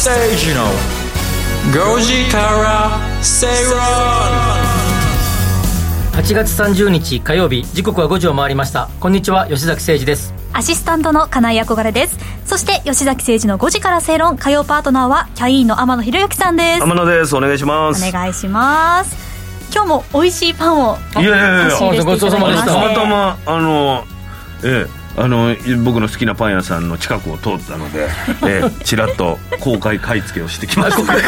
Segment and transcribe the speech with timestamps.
[0.00, 0.64] 吉崎誠二の
[1.94, 3.78] 5時から正論
[6.14, 8.88] 8月30日火曜日時刻は5時を回りました。
[8.98, 10.32] こんにちは吉崎誠二です。
[10.54, 12.16] アシスタントの金井憧れです。
[12.46, 16.82] そして吉崎誠二の5時から正論火曜パートナーはキャインの天野博之さんです。
[16.82, 17.36] 天野です。
[17.36, 18.08] お願いします。
[18.08, 19.14] お願いします。
[19.70, 24.04] 今日も美味しいパンをいやいやいや差し入れしていただきましてたまたまあの
[24.64, 28.08] ええあの僕の好きなパン屋さんの近くを通ったので、
[28.48, 31.12] ええ、ちらっと公開買い付けをしてきました。
[31.12, 31.16] あ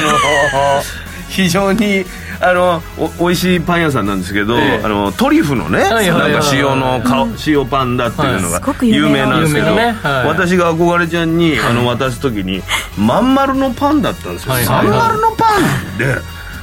[0.00, 0.82] の
[1.28, 2.06] 非常に
[2.40, 4.82] あのお美味しいパン屋さんなんですけど、ええ。
[4.82, 9.94] あのトリュフのね、なんか塩のか、塩パンだっていうのが有有名なんですけど、ね。
[10.02, 10.26] はい。
[10.26, 12.62] 私が憧れちゃんにあの渡す時に
[12.96, 15.44] まん丸のパンだったんですよ、まん丸のパ
[15.94, 16.16] ンで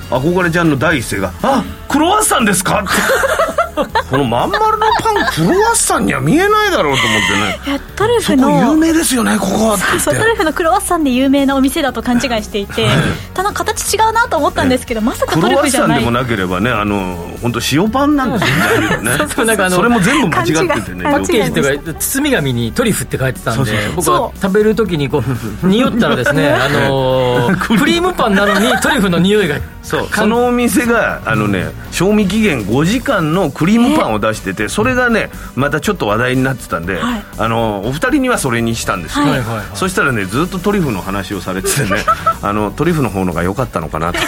[0.10, 7.60] 憧れちゃんの第一声が「あクロワッサンですか?」ってこのまん丸のパンクロワッサンには見えないだろうと思ってね。
[7.68, 9.86] いやトリュそこフの有名ですよねここはって。
[9.86, 12.88] 言ってそうトリュフのクロワッサンで有名なお店だと勘違いしていて、
[13.34, 15.98] ただ形違うなと思ったんですけど、まさかトリュクロワッフじゃない。
[15.98, 19.12] サンでもなければねあの本当塩パンなんですよね。
[19.18, 19.46] そうそう。
[19.46, 21.04] なんかあのそれも全部間違っててね。
[21.04, 23.96] パッケージというか包み紙にトリュフって書いてたんでそうそうそう。
[23.96, 25.24] 僕は食べる時にこ
[25.64, 30.08] う匂ったらですね あの ークリームパンなのにトリュフの匂いがそう。
[30.12, 37.24] そのお店があのね賞味期限5時間のクリームパンを出しててそれがねまたちょっと話題になってたんで、はい。
[37.38, 39.58] あのお二人にはそれにしたんですよ、はいはいはい。
[39.58, 39.66] はい。
[39.78, 42.04] そしたらねずっとトリュフの話をされててね
[42.42, 44.20] あのトリュフの方のが良かったのかなと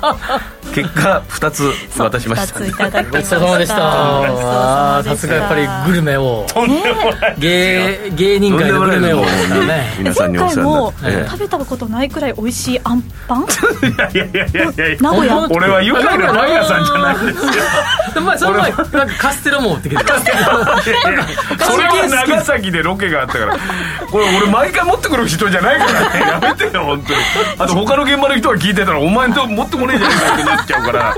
[0.74, 3.16] 結果2つ渡しました、2ついただきました。
[3.18, 5.02] ごちそうさまでした。
[5.04, 6.46] さすがやっぱりグルメを。
[7.38, 9.20] 芸芸人界のグルメを。
[9.24, 13.42] ね皆さんにお世話になって、食べたことないくらい美味しいあんパン？
[13.42, 13.44] い
[13.98, 15.46] やいやいやいやいや名古屋？
[15.50, 17.52] 俺は愉快なパン屋さんじゃないんですよ。
[18.14, 23.56] で もまあその前なんかカステラも持ってきてたそれは長崎でロケがあったから。
[24.10, 26.20] これ俺毎回持ってくる人じゃないからね。
[26.20, 27.18] やめてよ本当に。
[27.58, 31.16] あと他の現場の人が聞いてたらお前んと持ってこねえじゃねえかってなっちゃうから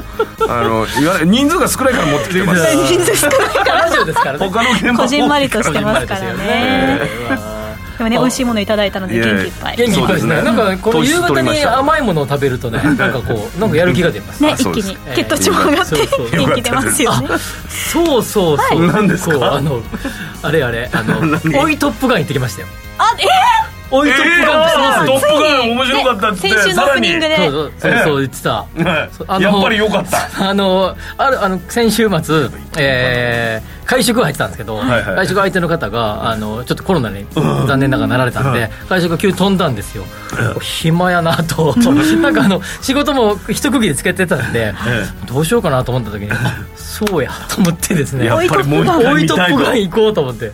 [0.49, 2.63] あの言わない人数が少ないから持ってきてます。
[2.77, 3.75] 人数少ないから。
[3.87, 4.39] ラジオですからね。
[4.39, 4.99] 他の現場も。
[5.01, 7.01] こじんまりとしてますからね。
[7.99, 9.77] でもね美味しいものいただいたので元気いっぱい。
[9.77, 10.37] 元気いっぱいですね。
[10.37, 10.57] そうですね。
[10.57, 14.43] なんかこの夕方に甘いものを食べるとねなんかこうなんかやる気が出ます。
[14.43, 14.97] ね一気に。
[15.17, 15.97] 血糖値も上がって
[16.37, 17.29] 元気出ますよね。
[17.93, 18.87] そうそうそう。
[18.87, 19.55] 何ですか？
[19.55, 19.83] あの
[20.43, 21.59] あれあれあの 何？
[21.65, 22.69] 追いトップガン行ってきましたよ。
[22.99, 23.25] あえ
[23.91, 28.67] 追いトップガンって知ってますえートップガン面白かったっつってね先週のオープニングでそうそうそうそう言ってた。
[29.27, 30.29] あのやっぱり良かった。
[30.51, 35.17] あのあるあの先週末、えー会食が入ってたんですけど、はいはい。
[35.17, 40.05] 会食相手の方があのちょっとコロナに残念ながらなられたんで、会食が急に飛んだんですよ、
[40.61, 41.75] 暇やなと。
[42.21, 44.75] なんかあの仕事も一区切りつけてたんで、
[45.27, 46.59] どうしようかなと思った時にあ
[47.07, 50.53] そうやと思ってですねやっぱりもう一回追いトッ見たいとプガン行こうと思って。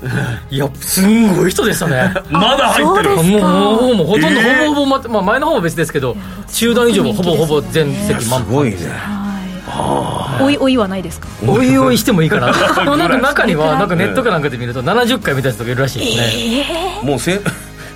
[0.50, 2.12] いやすんごい人でしたね。
[2.30, 3.14] まだ入ってる。
[3.16, 3.46] そうですか。
[3.48, 6.16] もうもうほとんど、えーほぼほぼま、まあ、前の方は別ですけど
[6.52, 8.76] 中段以上もほぼほぼ全席満帆すごいね。
[10.40, 11.28] おいおいはないですか？
[11.46, 12.52] おいおいしてもいいかな。
[12.96, 17.40] なんか中にはなんかネットかなんかで見ると70回見た人がいるらしいですね、もうせ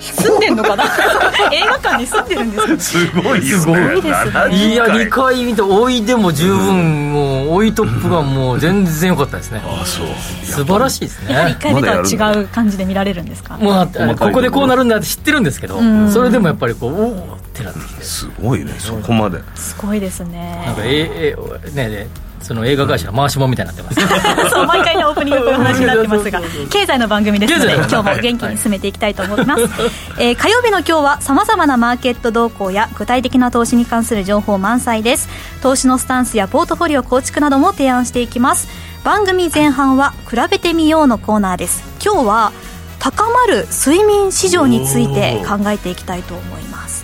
[0.01, 0.83] 住んでんのかな？
[1.51, 3.59] 映画館に住んでるんですかすごいですね。
[3.59, 4.11] すごいですね。
[4.31, 9.61] 70いや回2回見ておいでも十分もうおいトップガンも全然良かったですね。
[9.65, 10.07] あそう。
[10.45, 11.87] 素晴らしいですやはりね1回目と
[12.27, 13.57] は違う感じで見られるんですか？
[13.57, 16.11] もうだって細かいところここでこうなるんだって知ってるんですけどん。
[16.11, 17.15] それでもやっぱりこうおおっ
[17.53, 18.03] てなってきて。
[18.03, 19.39] すごいねそこまで。
[19.55, 20.63] すごいですね。
[20.65, 22.07] なんかええねね
[22.41, 23.99] その映画会社の回しもんみたいになってます。
[24.49, 29.63] そう毎回のオープニングこの話になってますが 経済の番組ですので今日も元気に進めていきたいと思います、
[30.17, 35.29] えー火曜日の今日はさまざまなマーケット動向や具体的な投資に関する情報満載です。
[35.61, 38.67] 投資のスタンスやポートフォリオ構築なども提案していきます。
[39.03, 41.83] 番組前半は比べてみようのコーナーです。
[42.03, 42.51] 今日は
[42.99, 46.98] 高まる睡眠市場について考えていきたいと思います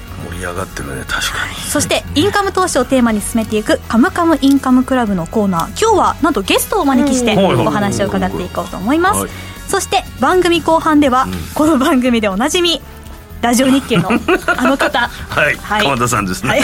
[0.46, 1.56] 上がってるね確かに。
[1.56, 5.82] そしてインカム投資をテーマに進めていく「カムカムインカムクラブ」のコーナー。
[5.82, 7.68] 今日はなんとゲストをお招きしてうん。
[7.68, 9.30] お話を伺っていこうと思います、はい。
[9.68, 12.82] そして番組後半では、この番組でおなじみ
[13.42, 14.10] ラジオ日経の
[14.58, 15.00] あの方。
[15.30, 15.84] はい、はい。
[15.84, 16.64] 鎌田さんですね、はい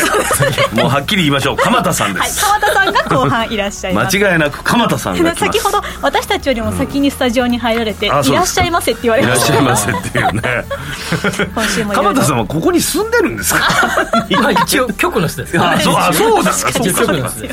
[0.74, 1.58] もうはっきり言いましょう。
[1.58, 4.18] 鎌田さんではいす、川田さんが後半いらっしゃいます。
[4.18, 5.40] 間違いなく鎌田さんが来ます。
[5.40, 10.42] 先ほど私たちよりも先にスタジオに入られて、うですいらっしゃいませって言われいらっまししたゃいませっていうね。
[11.54, 13.60] 今週も鎌田さんはここに住んでるんですか？
[14.42, 15.60] まあ一応局の人です。
[15.60, 16.90] あそうあそうだそうで
[17.30, 17.46] す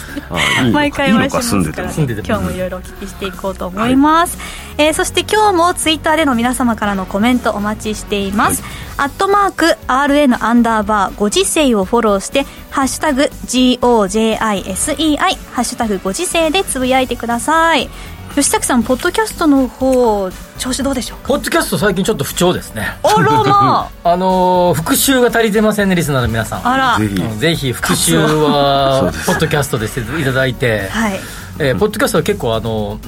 [0.72, 1.94] 毎回お会いしますか住んでてからも。
[1.94, 4.38] 住んでても今日もいろいろお聞きしていこうと思います、
[4.80, 8.62] えーそして今日もツイッターでの皆様からのコメントお待ちしています、
[8.96, 17.88] アットマーク RN アンダーバーご時世をフォローしてハッシュタグ GOJISEI ハッシュタグご時世でつぶやいてください。
[18.36, 21.28] 吉崎さんポッドキャストの方調子どうでしょうか？
[21.28, 22.86] ポッドキャスト最近ちょっと不調ですね。
[23.02, 24.14] あらまあ。
[24.16, 26.58] のー復習が足りてませんねリスナーの皆さん。
[26.60, 26.98] ああら。
[27.00, 27.14] ぜひ。
[27.20, 31.20] うんぜひ復習は ポッドキャストでしていただいて、はい。
[31.58, 33.00] えーポッドキャストは結構あの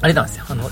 [0.00, 0.44] あれなんですよ。
[0.48, 0.70] あの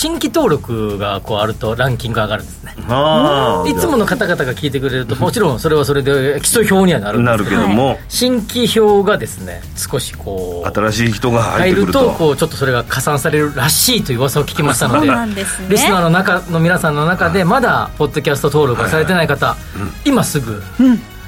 [0.00, 2.74] 新規登録がこうあるとランキングが上がるんですね。
[2.88, 12.00] ああいつもの方々が聞いてくれるともちろんそれはそれで基礎表にはなるんですけどけども、新規票がですね少しこう新しい人が入入るってくると。
[12.06, 15.66] とこうちょっとそれが加算されるらしいという噂を聞きましたので そうなんですね。
[15.68, 19.54] リスナーの中の皆さんの中でまだポッドキャスト登録がされてない方、
[20.06, 20.62] 今すぐ、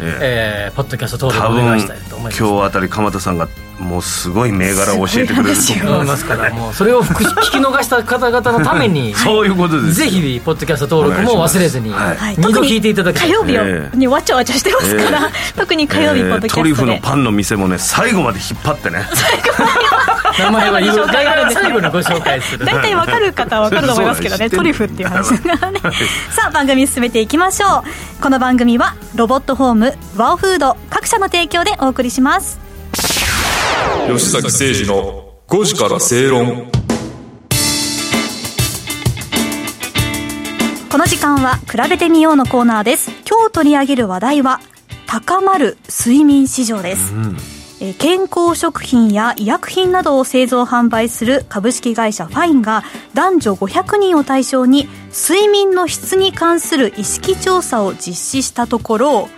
[0.01, 0.69] ええ。
[0.69, 3.49] えーポッドキャスト登多録お願分いしたいと思います今日あたり鎌田さんが
[3.79, 6.25] もうすごい銘柄を教えてくれると思います。
[6.25, 7.15] からもうそれを聞
[7.51, 19.05] き逃した方々のためにそういうことですぜひポッドキャスト登録も忘れずには度聞いていただきたい火曜日にわちゃわちゃしてますから、特に火曜日ポッドキャストで、トリュフのパンの店もね最後まで引っ張ってね
[20.39, 21.07] 名前は言う。
[21.53, 22.65] 最後にご紹介する。
[22.65, 24.51] 大体わかる方はわかると思いますけどね。
[24.51, 25.31] トリュフっていう話。
[25.43, 25.81] だからね
[26.31, 27.85] さあ番組進めていきましょ
[28.19, 28.23] う。
[28.23, 32.59] この番組はロボットホームワオフード各社の提供でお送りします。
[34.09, 36.71] 吉崎誠二の5時から正論。
[40.91, 43.11] この時間は比べてみようのコーナーです。
[43.29, 44.61] 今日取り上げる話題は
[45.07, 47.13] 高まる睡眠市場です、
[47.83, 59.29] えー健康食品や医薬品などを製造販売する株式会社ファインが男女500人を対象に睡眠の質に関する意識調査を実施したところ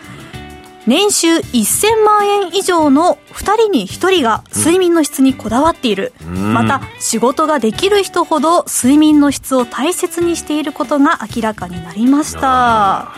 [0.87, 13.15] 年収1000万円以上の2人に1人が睡眠の質にこだわっている、また仕事ができる人ほど睡眠の質を大切にしていることが明らかになりました、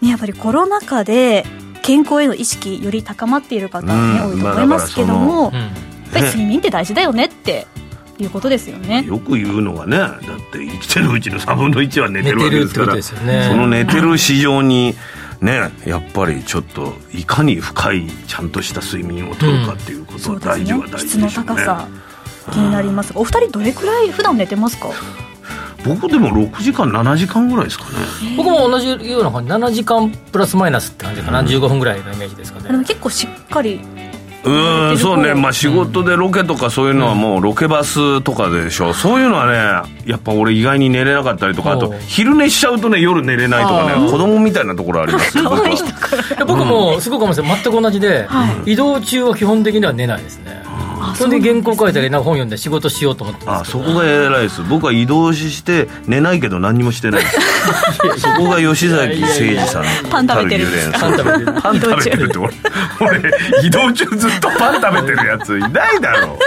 [0.00, 1.44] ね、やっぱりコロナ禍で
[1.82, 4.32] 健康への意識より高まっている方、ねうん。
[4.32, 5.54] 多いと思いますけども、うん。
[5.54, 5.70] やっ
[6.12, 7.66] ぱり睡眠って大事だよねって
[8.18, 9.04] いうことですよね。
[9.06, 10.18] よく言うのがねだっ
[10.52, 13.14] て生きてるうちの3分の1は寝てるわけですからそ
[13.56, 14.94] の寝てる市場に
[15.40, 21.48] ねやっぱりちょっといかに深いちゃんとした睡眠をとるかっていうことは大事はね質の大事でしょうね。
[21.48, 21.88] 高さ
[22.52, 24.90] 気になりますがお二人どれくらい普段寝てますか？
[25.84, 27.90] 僕でも6時間7時間ぐらいですかね。
[28.36, 29.52] 僕も同じような感じ。
[29.52, 33.80] 7時間プラスマイナスって感じかな、15分ぐらいのイメージですかでもね結構しっかり。
[34.44, 35.30] うーんそうね。
[35.30, 35.42] うん。
[35.42, 38.92] まあ仕事でロケとかそういうのはもうロケバスとかでしょ。
[38.92, 41.72] そういうのはねやっぱ俺意外に寝れなかったりとか。
[41.72, 45.38] あと昼寝しちゃうとね夜寝れないとかね子供みたいなところあります。
[45.38, 45.48] よ
[46.46, 47.56] 僕もすごく思いますよ。
[47.62, 48.28] 全く同じで、
[48.66, 50.62] 移動中は基本的には寝ないですね
[51.14, 54.62] それで原稿書いたりなんか本読んで仕事しようと思ってまあそこが偉いです。
[54.62, 57.22] 僕は移動して寝ないけど何もしてない。
[58.18, 61.52] そこが吉崎誠二さんパン食べてるパン食べてる。
[61.60, 62.54] パン食べてるって俺
[63.00, 63.30] 俺
[63.64, 66.38] 移動中ずっとパン食べてるやついないだろ。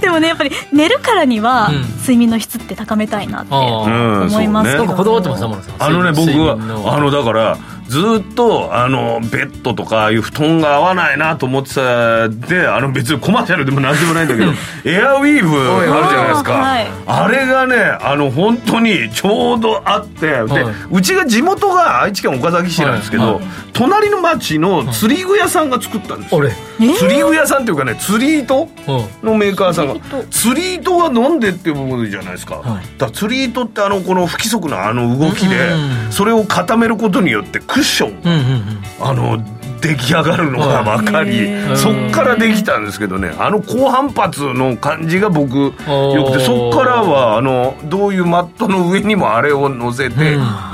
[0.00, 2.00] でもねやっぱり寝るからにはうん。
[2.00, 4.86] 睡眠の質って高めたいなって思いますけどそうね。
[4.86, 6.54] なんかこだわってますあのね僕は
[6.94, 7.58] あのだから
[7.90, 14.52] ずっとあのベッドとかああいう布団が合わないなと思ってたであの別にコマーシャルでもなんでもないんだけど
[14.84, 16.86] エアウィーヴあるじゃないですか、はい。
[17.06, 20.74] あれがねあの本当にちょうどあってで、はい。
[20.92, 23.34] うちが地元が愛知県岡崎市なんですけど、はい。
[23.34, 23.44] はい。
[23.72, 26.50] 隣の町の釣り具屋さんが作ったんですよ、俺
[26.96, 29.28] 釣り具屋さんっていうかね釣り糸うん。
[29.28, 29.94] のメーカーさんが。
[30.30, 32.84] 釣り釣り糸はなんでっていう部分じゃないですか,、はい。
[32.98, 38.82] だ釣り糸ってあのこの不規則なあの動きでうんそれを固めることによってクッションうんうんうん。
[39.00, 39.42] あの
[39.80, 43.34] 出来上がるのが分かり、そっからできたんですけどね。
[43.38, 50.70] あの高反発の感じが僕よくてそっからはあのどういうマットの上にもあれを乗せてうん。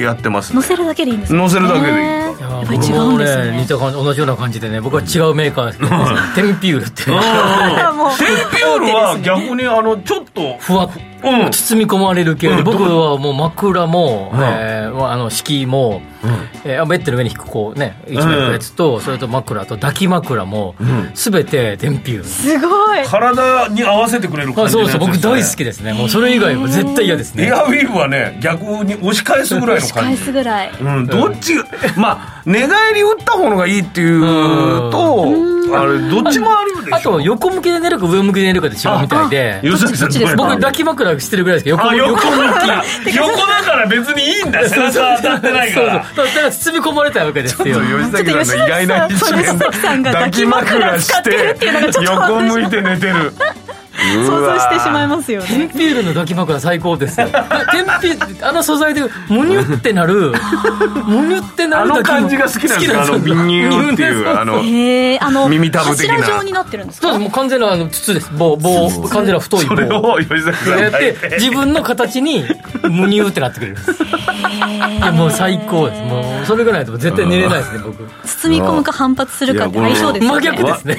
[0.00, 0.56] やってますね。
[0.56, 1.38] 乗せるだけでいいんですね。
[1.38, 1.94] 乗せるだけでいい。
[1.94, 3.50] ねいややっぱり違うん僕もですね。
[3.52, 5.88] ね似た感じ同じような感じでね僕は違うメーカーですね。
[6.34, 7.10] テンピュールって。
[7.94, 8.18] もう。
[8.18, 10.90] テンピュールは逆にあのちょっとふわっ
[11.24, 11.50] うん。
[11.50, 12.64] 包み込まれる系で、うん。
[12.64, 14.40] 僕はもう枕も、うん。
[14.42, 16.02] えーあの敷居も、
[16.64, 20.74] えーベッドの上に引くこうね一枚のやつと、それと枕と抱き枕も、
[21.14, 23.04] すべてテンピュールすごい。
[23.04, 25.92] 体に合わせてくれる感あじのそうそう僕大好きですね。
[25.92, 27.46] もうそれ以外は絶対嫌ですね。
[27.46, 30.70] エアウィーヴはね逆に押し返すぐらいの押し返感じすぐらい。
[30.80, 31.64] うん、どっちが、
[31.96, 35.26] まあ、寝返り打った方のがいいっていうと、
[35.80, 36.96] あれ、どっちもあるでしょ。
[36.96, 39.60] あと横向きで寝るか上向きで寝るかで違うみたいで。
[40.36, 42.42] 僕抱き枕してるぐらいですけど横あ、横横向
[43.10, 43.16] き。
[43.16, 44.68] 横だ から別にいいんだ。
[44.68, 46.04] 背中当たってないから。
[46.14, 46.34] そうそう。
[46.34, 47.64] だから包み込まれたわけですよ。
[47.64, 53.32] 吉崎さんの意外な一面ちょっと吉崎さんが抱き枕し抱き枕使って横向いて寝てる
[54.26, 55.46] 想像してしまいますよね。
[55.48, 57.28] テンピールの抱き枕最高ですよ。
[57.28, 60.32] テンピあの素材でむにゅってなる。
[61.06, 63.02] むにゅってなあるの感じが好きなんですよ。
[63.02, 64.54] あのビンニューっていうあの
[65.20, 66.14] あの耳たぶ的な。
[66.16, 67.22] 柱状になってるんですかそうです。
[67.22, 68.30] もう完全なあの筒です。
[68.36, 68.56] 棒。
[68.56, 68.90] 棒。
[69.08, 72.44] 完全な太いそれ棒を吉崎さんやっがて自分の形に
[72.82, 73.72] むにゅってなってくれる。
[73.72, 76.02] んですいやもう最高です。
[76.02, 78.04] もうそれぐらいと絶対寝れないですね僕。
[78.24, 80.40] 包み込むか反発するかって相性ですよね。
[80.40, 80.98] 真逆ですね。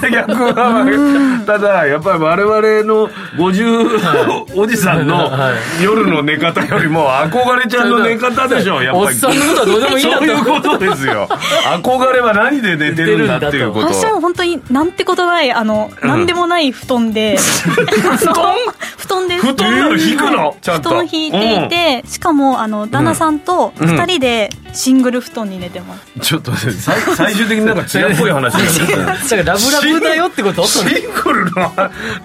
[0.00, 0.32] 真逆。
[0.32, 5.84] はただやっぱり我々の50おじさんのはい。
[5.84, 9.06] 夜の寝方よりも憧れちゃんの寝方でしょやっぱり。
[9.06, 10.24] おっさんのことはどうでもいいんだと。
[10.24, 11.28] そういうことですよ。
[11.82, 13.88] 憧れは何で寝てるんだっていうこと。
[13.88, 17.36] 私は本当になんてことないあの、なんでもない布団で。
[18.16, 18.34] 布団？
[18.34, 18.81] 布
[19.12, 19.96] 団で布団なの？
[19.96, 20.56] 引くの？
[20.60, 20.88] ちゃんと。
[20.90, 30.64] 布団引いていて、しかもあの旦那さんと二人でシングル布団に寝てます、うんちょっとね最最終的になんか艶っぽい話だからラブラブだよってこと？
[30.64, 30.84] シン
[31.24, 31.44] グル？
[31.52, 31.72] の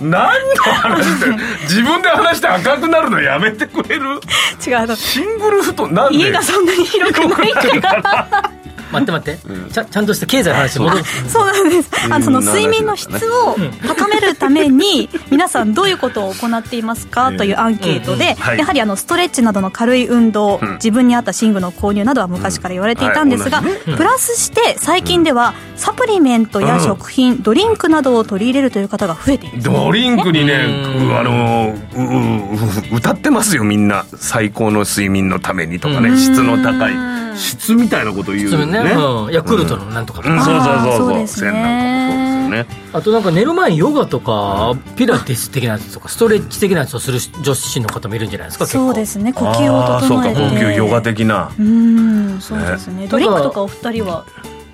[0.01, 0.09] 何
[0.55, 1.27] の話で
[1.63, 4.19] 自分で話して赤くなるのやめてくれる？
[4.65, 6.19] 違うあのシングル布団なんで？
[6.19, 7.61] 家がそんなに広くないか
[8.01, 8.51] ら
[8.91, 11.03] 待って待って、ちゃちゃんとした経済の話に戻る。
[11.27, 11.91] そうなんです。
[12.11, 13.55] あのその睡眠の質を
[13.87, 17.31] 高めるために皆さんどういうことを行っていますか？
[17.31, 18.57] というアンケートではい。
[18.59, 23.95] やはりあのストレッチなどの軽い運動自分に合った寝具の購入などは昔から言われていたんですがはい。
[23.97, 30.65] プラスして最近ではサプリメントや食品ドリンクなどを取り入れるという方が増えているドリンクにね、
[30.97, 31.17] うん。
[31.17, 34.05] あのうう歌ってますよみんな。
[34.15, 36.17] 最高の睡眠のためにとかね、うん。
[36.17, 36.93] 質の高い。
[37.37, 38.49] 質みたいなこと言う。
[38.49, 38.91] そうねね。
[38.91, 42.65] うん、ヤクルトのなんとかとか、うん、そうそうそうそそうそうですよね。
[42.93, 48.85] あとなんか寝る前にヨガとかピラティス的なやつとかストレッチ的なやつをする女子の方もいるんじゃないですか結構。
[48.85, 49.33] そうですね。
[49.33, 51.51] 呼吸をあーそうか整えて高級ヨガ的な。
[51.59, 53.01] うんそうですね。
[53.01, 53.07] ね。
[53.07, 54.25] ドリンクとかお二人は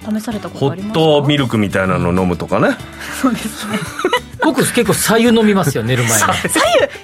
[0.05, 0.99] 試されたこホとありますか？
[0.99, 2.77] ットミルクみたいなの飲むとかね。
[3.21, 3.79] そうですね
[4.43, 6.17] 僕結構左右飲みますよ寝る前に。
[6.17, 6.29] 左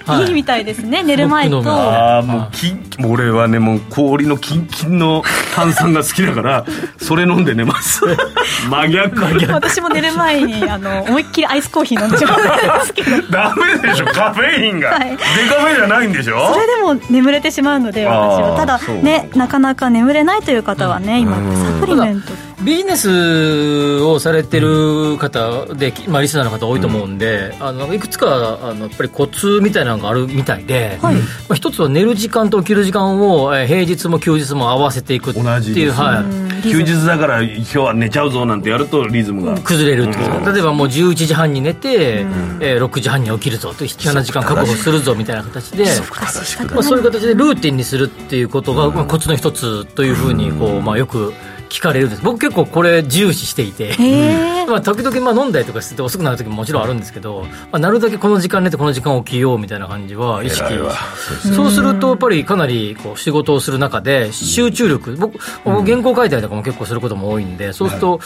[0.06, 0.20] はい。
[0.22, 1.58] 右いいみたいですね、寝る前と。
[1.58, 5.24] 僕のもああもうキン俺はねもう氷のキンキンの
[5.56, 6.66] 炭酸が好きだから
[6.98, 8.02] それ飲んで寝ます。
[8.70, 9.22] 真逆。
[9.54, 13.32] 私も寝る前にあの思いっきりアイスコーヒー飲んでしまうんですけど。
[13.32, 15.10] ダメでしょカフェインが、はい。
[15.12, 16.54] デカフェじゃないんでしょ？
[16.54, 18.56] それでも眠れてしまうので私は。
[18.58, 22.32] ただねなかなか眠れないという方はね今サプリメント
[22.64, 31.16] ビジネスをされてる方で、まあ、リスナーの方多いと思うんで、あのいくつかあのやっぱりコツみたいなのがあるみたいで、はい。
[31.16, 35.92] まあ、一つは寝る時間と起きる時間を、えー平日も休日も合わせていくっていう同じね。
[35.92, 36.62] はい、うん。
[36.64, 42.26] 休日だから今日は寝ちゃうぞなんてやるとリズムが崩れるってこと、例えばもう11時半に寝て、
[42.60, 45.86] えー6時半に起きるぞと必要な時間確保するぞみたいな形で。
[46.74, 51.34] まあ、そういう形でルーティンにするっていうことが、まあ、コツの一つというふうにこう、まあ、よく
[51.70, 52.22] 聞かれるんです。
[52.24, 53.96] 僕結構これ重視していて、
[54.68, 60.64] まあ、時々まあ飲んだりとかしてて遅くなる時ももちろんあるんですけど、まあ、なるだけこの時間寝てこの時間起きようみたいな感じは意識。
[61.56, 65.16] そうするとやっぱりかなりこう仕事をする中で集中力。
[65.18, 68.20] 僕僕原稿書いたりとかも結構することも多いんでそうすると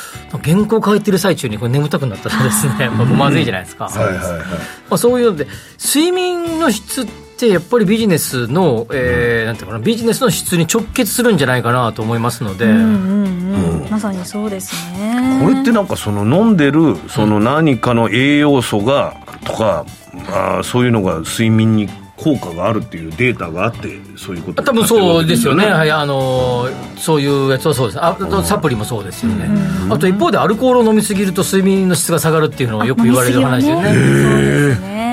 [0.43, 4.19] 原稿書いてる最中にこれ眠たくなったらですね まずいじゃないですか、はいはいはい。
[4.19, 4.45] ま
[4.91, 5.47] あ、そういうので
[5.83, 13.89] 睡眠の質ってやっぱりビジネスの、えーなんていうかなビジネスの質に直結するんじゃないかなと思いますので、うんうんうん。
[13.89, 15.39] まさにそうですね。
[15.43, 19.85] これってなんかその飲んでるその何かの栄養素がとか、
[20.29, 21.89] あーそういうのが睡眠に
[22.23, 29.47] 効果があるっていうデータがあってそういうこと多分そうですよね、はい、あのそういうやつはそうです、ああとサプリもそうですよね、
[29.89, 35.03] あと一方でアルコールを飲みすぎると睡眠の質が下がるっていうのはよく言われる話ですぎはね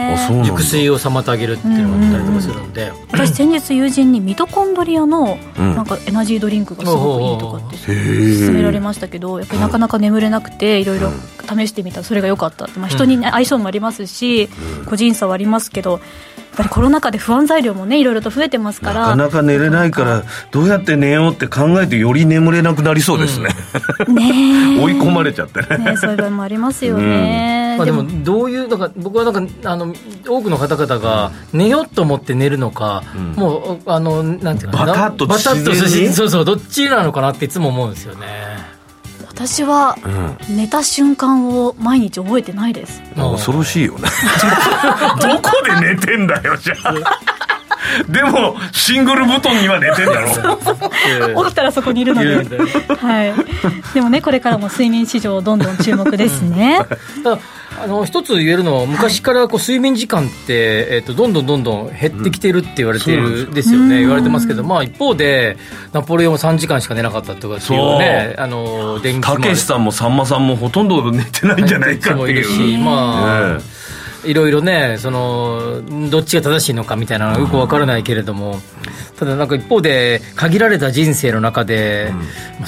[0.44, 5.70] 熟睡を妨げるっていうのがあったりとかするんで、私先日友人にミトコンドリアのうん。
[5.80, 11.10] なんかエナジードリンクがすごくいいとかって勧められましたけどやっぱりなかなか眠れなくていろいろ
[11.48, 12.00] 試してみた。
[12.00, 14.48] らそれが良かったって、まあ、人に、ね、相性もありますし
[14.86, 16.00] 個人差はありますけど
[16.60, 19.00] ぱりコロナ禍で不安材料もねいろいろと増えてますから。
[19.00, 23.48] なかなか寝れないからどうやって寝ようって考えてより眠れなくなりそうですね、
[24.08, 25.78] ね追い込まれちゃってね。
[25.92, 29.94] ねそういう場合もありますよね、まあ、でもどういうだから僕はなんかあの
[30.26, 33.02] 多くの方々が寝ようと思って寝るのか、
[33.36, 35.74] もうあのなんていうかなバタッとバタッと
[36.14, 38.26] そうそうどっちなのかなっていつも思うんですよね
[39.46, 39.96] 私は
[40.50, 43.00] 寝た瞬間を毎日覚えてないです。
[43.16, 44.06] 恐ろしいよね。
[45.22, 46.94] どこで寝てんだよじゃあ
[48.08, 51.44] でもシングル布団には寝てんだろ。
[51.44, 53.34] 起きたらそこにいるので、はい、
[53.94, 56.80] でもねこれからも睡眠市場どんどん注目ですね。
[57.24, 57.38] た だ
[57.82, 63.54] あの一つ言えるのは昔からこう睡眠時間って、えっとどんどんどんどん減ってきてるって言われてるん。
[63.54, 65.56] ですよね、言われてますけど、まあ、一方で
[65.92, 73.60] ナポレオンは3時間しか寝なかったとかっていうねあの電気たけしさんもさんまさんもほとんど寝てないんじゃないかってもいうし、まあ、ね
[74.24, 78.60] いろいろねそのどっちが正しいのかみたいなのはよくわからないけれども、
[79.16, 82.12] ただなんか一方で限られた人生の中で、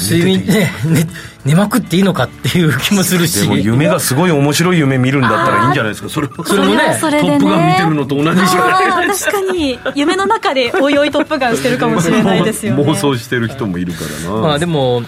[0.01, 1.07] 睡眠ねね
[1.45, 3.43] 寝まくっていいのかっていう気もするし。
[3.43, 6.09] でも夢がすごい面白い夢見るんだったらいいんじゃないですか。
[6.09, 9.79] それそれもねそれトップガン見てるのと同じじゃないあー確かに。
[9.95, 12.83] 夢の中でおいおいトップガンしてるかもしれないですよね。
[12.83, 15.03] 妄想してる人もいるからな、まあでも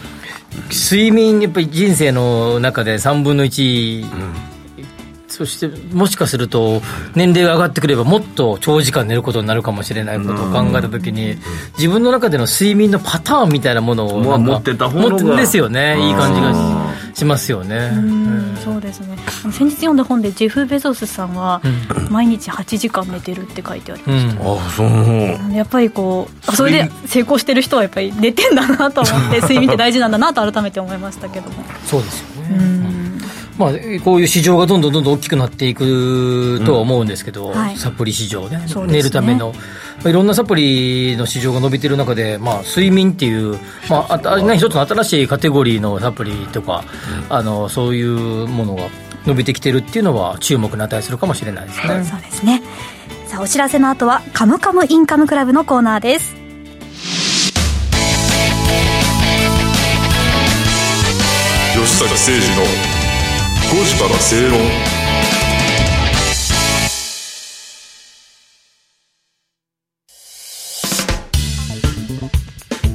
[0.70, 4.06] 睡眠やっぱり人生の中で3分の1、
[5.34, 6.80] そしてもしかすると
[7.16, 11.36] 年齢が上がってくればもっと長時間寝ることになるかもしれないことを考えたときに
[11.76, 15.36] 自分の中での睡眠のパターンみたいなものをまあなんか持ってた方のが。
[15.36, 15.96] ですよね。
[16.08, 16.54] いい感じが
[17.14, 17.90] ししますよね。
[17.94, 19.16] うんそうですね。
[19.52, 21.60] 先日読んだ本でジェフ・ベゾスさんは
[22.10, 24.58] 毎日8時間寝てるって書いてありました、うん。
[24.58, 24.84] あそ
[25.52, 25.54] う。
[25.54, 31.56] やっぱりこうあそれで成功してる人はやっぱり寝てんだなと思って 睡眠って大事なんだなと改めて思いましたけども。
[31.86, 32.56] そうですよね。
[32.58, 32.62] う
[33.00, 33.03] ん
[33.58, 33.70] まあ、
[34.04, 37.76] こういう市場がどんどんどんどん大きくなっていくとは思うんですけど、はい。
[37.76, 38.58] サプリ市場ね。
[38.58, 38.66] ね。
[38.86, 43.58] 寝るための、まあ、いろんなサプリの市場が伸びている中で、まあ、睡眠っていう、
[43.88, 46.84] まあ、あたね、一つの新しいカテゴリーのサプリとか、
[47.28, 48.88] あのそういうものが
[49.24, 52.04] 伸びてきてるっていうのは注目に値するかもしれないですね。
[52.04, 52.62] そうですね。
[53.26, 56.34] さあお知らせの後は「カムカムインカムクラブ」のコーナーです。
[61.74, 62.38] 吉坂誠二
[62.88, 62.93] の
[63.74, 64.60] 5時から正論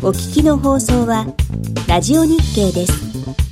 [0.02, 1.26] お聞きの放送は
[1.90, 3.49] ラジオ日経です。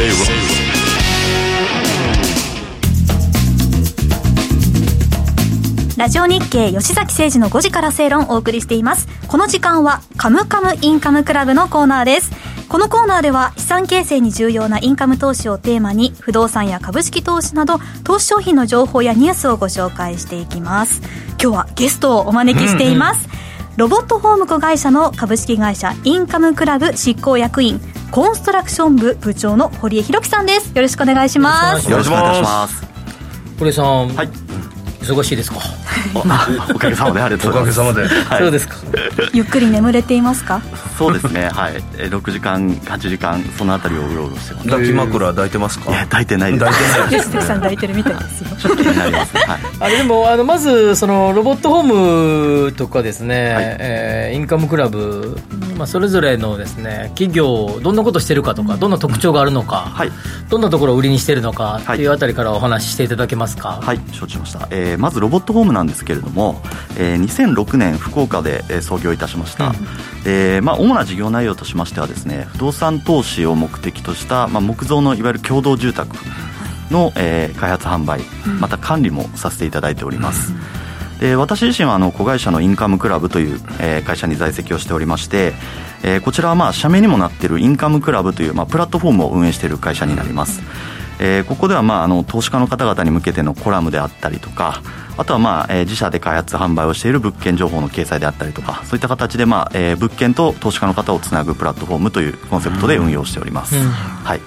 [0.00, 0.40] から正論
[5.98, 9.06] ラジオ日経吉崎誠二の5時から正論をお送りしています。
[9.28, 12.30] この時間は「カムカムインカムクラブ」のコーナーです。
[12.68, 21.02] このコーナーでは資産形成に重要なインカム投資をテーマに不動産や株式投資など投資商品の情報やニュースをご紹介していきます。
[21.42, 23.28] 今日はゲストをお招きしています、
[23.76, 32.84] ロボットホーム子会社の株式会社インカムクラブ執行役員コンストラクション部部長の堀江弘樹さんですよろしくお願いしますよろしくお願いします。
[33.58, 34.28] 堀江さん、はい。
[35.00, 35.58] 忙しいですか、
[36.74, 38.04] おかげさまでありがとうおかございます。
[38.04, 38.76] げさまで、そうですか
[39.32, 40.60] ゆっくり眠れていますか？
[40.98, 41.48] そうですね。
[41.52, 41.82] はい。
[41.98, 44.68] えー6時間、8時間、そのあたりをうろうろしてます。
[44.68, 45.90] 抱き枕抱いてますか？
[45.90, 46.64] いや、抱いてないです。
[46.64, 49.40] 抱いてない吉崎さん抱いてるみたいですよ ちょっと気になりますね。
[49.46, 49.58] はい。
[49.80, 55.36] あれでもあのまずそのロボットホームとかですね、はいえーインカムクラブ、
[55.80, 60.10] まあ、それぞれのですね企業どんなことしてるかとかどんな特徴があるのか、はい。
[60.50, 64.68] どんなところを売りにしてるのかはいうあたりからお話ししていただけますか、はい、承知しました。
[64.70, 66.60] えーまずロボットホームなんですけれども、
[66.98, 69.72] えー2006年福岡で、えー創業いたしました。
[70.22, 76.14] で、まあ、主な事業内容としましてはですね、不動産投資を目的とした、まあ、木造のいわゆる共同住宅
[76.90, 78.20] の、えー開発販売、
[78.60, 80.52] また管理もさせていただいております。
[81.20, 85.52] で私自身はあの子会社のインカムクラブという、えー会社に在籍をしておりまして、
[86.02, 90.62] えーこちらはまあ社名にもなっているインカムクラブという、まあ、プラットフォームを運営している会社になります、
[91.20, 94.82] えーここではまああの投資家の方々に向けてのコラムであったりとか
[95.18, 103.82] あとはまあ、えー自社で開発販売をしている物件情報の掲載であったりとかそういった形で、まあえー物件と投資家の方をつなぐプラットフォームというコンセプトで運用しております、うん。
[103.82, 104.40] はい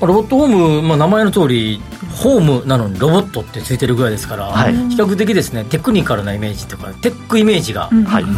[0.00, 1.80] ロボットホーム、まあ、名前の通り
[2.14, 4.74] ホームなのにロボットってついてるぐらいですから、はい。
[4.90, 7.90] 比較的ですねテクニカルなイメージとかテックイメージが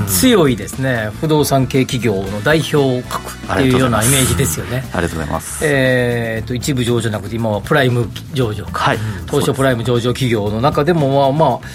[0.07, 1.11] 強いですね。
[1.21, 4.88] 不動産系企業の代表格っていうようなイメージですよね。
[4.92, 8.99] ありがとうございます、えー、と一部上場じゃなくて今はプライム上場か、はい。
[9.27, 11.66] 東証プライム上場企業の中でもまあまあ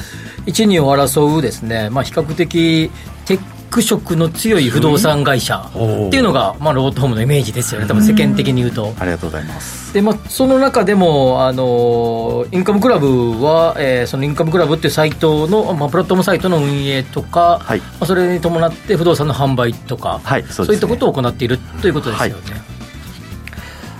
[0.46, 2.89] 一二を争うですね、まあ、比較的
[3.26, 3.39] テッ
[3.72, 5.72] ク色の強い不動産会社っ
[6.12, 7.88] ていうのが、まあ、ロボットホームのイメージですよね。
[7.88, 9.94] 多分世間的に言うと、ありがとうございます。
[9.94, 17.80] で、まあ、その中でも、あのインカムクラブは、えーそのインカムクラブっていうサイトの、まあ、プラットフォームサイトの運営とか、はい。
[17.80, 20.68] まあ、それに伴って不動産の販売とか、はいそうね。
[20.68, 22.72] そういったことを行っているということですよね。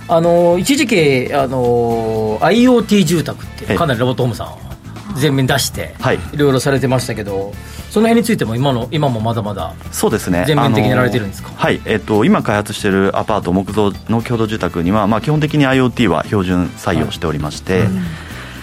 [0.08, 4.71] あの一時期あの IoT 住宅ってはいかなりロボットホームさん
[5.16, 6.18] 全面出して、はい。
[6.32, 7.52] いろいろされてましたけど
[7.90, 10.44] その辺についても今の今もまだまだそうですね。
[10.46, 11.50] 全面的にやられてるんですか？
[11.54, 17.84] はい、えっと、今開発しているアパート木造の共同住宅には、まあ、基本的に IoT は標準採用しておりまして、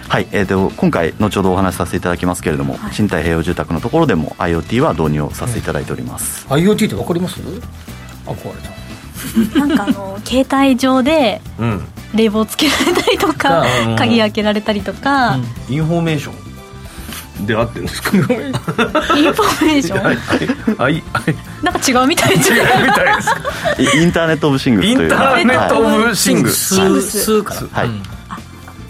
[0.07, 0.27] はい。
[0.31, 7.39] えっと今回後ほどお話しさせていただきますけれども、賃貸併用住宅のところでも IoT は導入をさせていただいております、IoT って分かります？
[8.25, 8.78] あ壊れた
[9.55, 11.85] なんかあの携帯上でうん。
[12.15, 15.73] 冷房つけられたりとかうん鍵開けられたりとか、うん。
[15.73, 16.49] インフォメーション。
[17.45, 18.17] で合ってるんですか？
[18.17, 20.03] インフォメーション？
[20.03, 20.15] はい。
[20.75, 21.03] はい。
[21.63, 23.29] なんか違うみたいじゃんみたいです。
[23.29, 23.35] か
[23.77, 25.03] イインターネット・オブ・シングスという。
[25.03, 26.75] インターネット・オブ・シングス。
[26.75, 27.19] シングス。
[27.23, 27.43] スー。
[27.43, 27.87] から、はい。
[27.87, 28.03] うん。
[28.03, 28.07] ス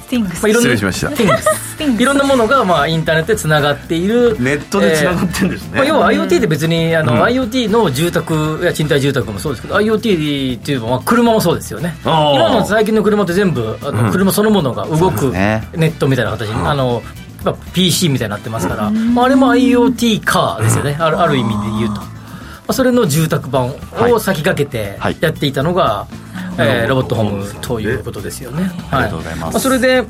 [0.09, 1.09] ティングスまあ、いろんな失礼しました。
[1.09, 7.21] スティングススティングスいろんなものが、まあ、インターネットでつながっているネットでつながってるんですね、まあ、要は IoT って別にあの、うん。
[7.21, 11.95] IoT の住宅や賃貸住宅もそうですけど IoT っていうのは車もそうですよね。
[12.03, 14.11] 今の最近の車って全部あの、うん。
[14.11, 17.01] 車そのものが動くネットみたいな形に、あの
[17.43, 20.97] まあ PC みたいになってますから、まあ、あれも IoT カーですよね。
[20.99, 22.18] あるある意味で言うと、ま
[22.69, 23.73] あ、それの住宅版
[24.12, 25.17] を先駆けてはい。
[25.19, 26.08] やっていたのが、
[26.58, 29.58] えーロボットホームということですよね、ありがとうございます。
[29.58, 30.03] あ、それで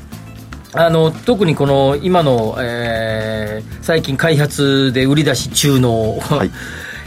[0.72, 6.50] あの特にこの今の、えー最近開発で売り出し中の、はい。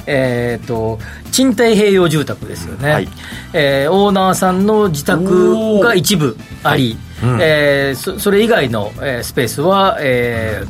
[0.06, 1.00] えー、と
[1.32, 3.08] 賃貸併用住宅ですよね、はい。
[3.54, 7.38] えーオーナーさんの自宅が一部あり、うん。
[7.42, 10.63] えーそそれ以外の、えースペースは、え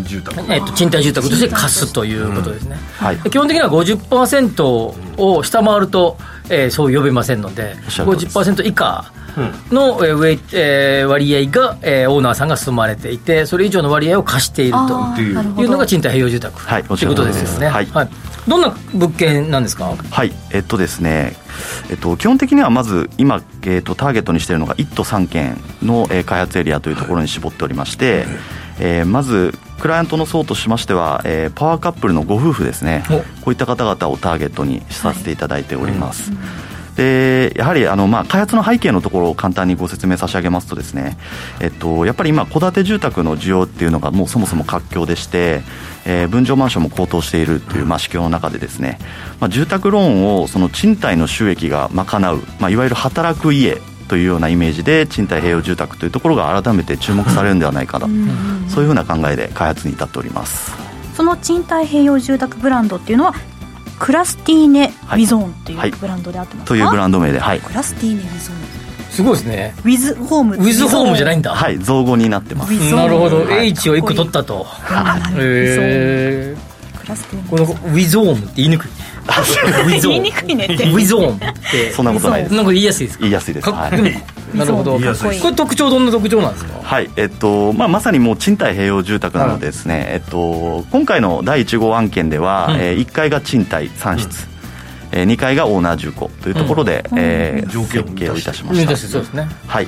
[0.00, 0.36] 住宅。
[0.40, 3.18] ーえーと賃貸住宅として貸すということですね、はい。
[3.30, 4.64] 基本的には50%
[5.18, 6.16] を下回ると、
[6.48, 8.38] えーそう呼べませんのでおっしゃる通りです。
[8.38, 9.10] 50%以下
[9.70, 15.20] の、えーウェイえー割合が、えーオーナーさんが住まれていてそれ以上の割合を貸していると。
[15.20, 15.68] いう。
[15.70, 17.54] のが賃貸併用住宅はいということです。
[17.54, 18.08] よね、おっしゃる通りですはい。
[18.48, 19.94] どんな物件なんですか？
[20.10, 21.36] はい、えっとですね、
[21.90, 28.26] えっと、基本的にはまず今、えっと、ターゲットにしているのが1都3県の、えー開発エリアというところに絞っておりまして、
[28.78, 33.04] えーまずクライアントの層としましては、えーパワーカップルのご夫婦ですね。
[33.10, 33.14] お。
[33.14, 36.30] こういった方々をターゲットにさせていただいております、
[36.96, 41.16] でやはりあの、まあ、開発の背景のところを簡単にご説明差し上げますとですね、
[41.60, 45.62] えっと、やっぱり今戸建て住宅の需要っていうのがもうそもそも活況でして、
[46.04, 48.98] えー分譲マンションも高騰しているという、まあ、市況の中でですね、
[49.40, 53.78] まあ、住宅ローンをその賃貸の収益が賄う、まあ、いわゆる働く家
[54.08, 58.06] というようなイメージで賃貸併用住宅というところが改めて注目されるんではないかと、
[58.68, 60.72] そういうふうな考えで開発に至っております。
[61.14, 63.34] その賃貸併用住宅ブランドっていうのは
[63.98, 65.90] クラスティーネ・ウはいィゾーンってはい。
[65.90, 65.92] い。
[65.92, 68.62] うブランドであってますか、というブランド名で、はい、クラスティーネ・ウィゾーン。
[69.10, 69.74] すごいですね。
[69.84, 72.72] ウィズホームウィズホームじゃないんだ、はい、造語になってます。
[72.94, 73.68] なるほど、はい。
[73.68, 74.64] H を1個取ったと。
[74.64, 76.71] はいへえ
[77.02, 78.88] クラスティーネこのウィゾームって言いにくい。
[78.88, 78.94] ね
[79.86, 80.64] ウィゾーム言いにくいね。
[80.64, 81.38] ってウィゾームっ
[81.70, 81.92] て。
[81.92, 82.54] そんなことないです。
[82.54, 83.22] なんか言いやすいですか？
[83.22, 83.64] 言いやすいです。
[83.64, 84.56] かはい。
[84.56, 84.92] なるほど。
[84.98, 85.40] こいい。
[85.40, 86.72] これ特徴どんな特徴なんですか？
[86.82, 87.10] はい。
[87.16, 94.46] えっとまあ、まさにもう賃貸併用住宅なのでですね、えっと、今回の第1号案件では、うんえー1階が賃貸3室、
[95.12, 99.48] えー2階がオーナー住戸というところで、えー条件を設計をいたしまねしたそうですね。
[99.66, 99.86] はい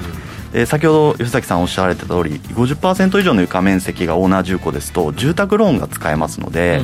[0.56, 6.80] えー先ほど吉崎さんおっしゃられてた通り50%以上の床面積がオーナー住戸ですと住宅ローンが使えますので、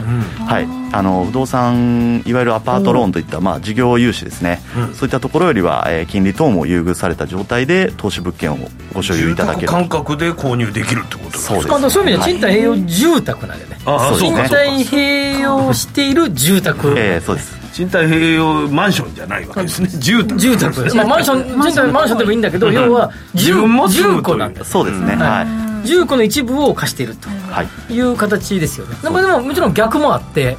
[0.47, 4.61] はい、あの不動産いわゆるアパートローンといった、まあ、事業融資ですね、
[4.95, 8.59] そういったところよりは、えー金利等も優遇された状態で投資物件を
[8.93, 9.67] ご所有住いただける。
[9.69, 11.55] 宅感覚で購入できるってことですか？
[11.55, 13.77] そうですあのそういう意味では賃貸併用住宅なんでね。
[13.85, 14.33] 賃そうです。
[14.33, 16.95] ね貸併用している住宅。
[16.99, 19.89] えーそうです賃貸併用マンションじゃないわけですね。
[19.89, 20.41] 住宅。
[20.41, 24.71] 住宅です、まあ、マンション賃貸マンションでもいいんだけど要は自分も住戸なんです。
[24.71, 25.43] そうですね、は
[25.85, 25.87] い。
[25.87, 27.29] 住戸の一部を貸していると。
[27.51, 27.93] はい。
[27.93, 28.97] いう形ですよね。
[29.03, 30.57] でもでももちろん逆もあって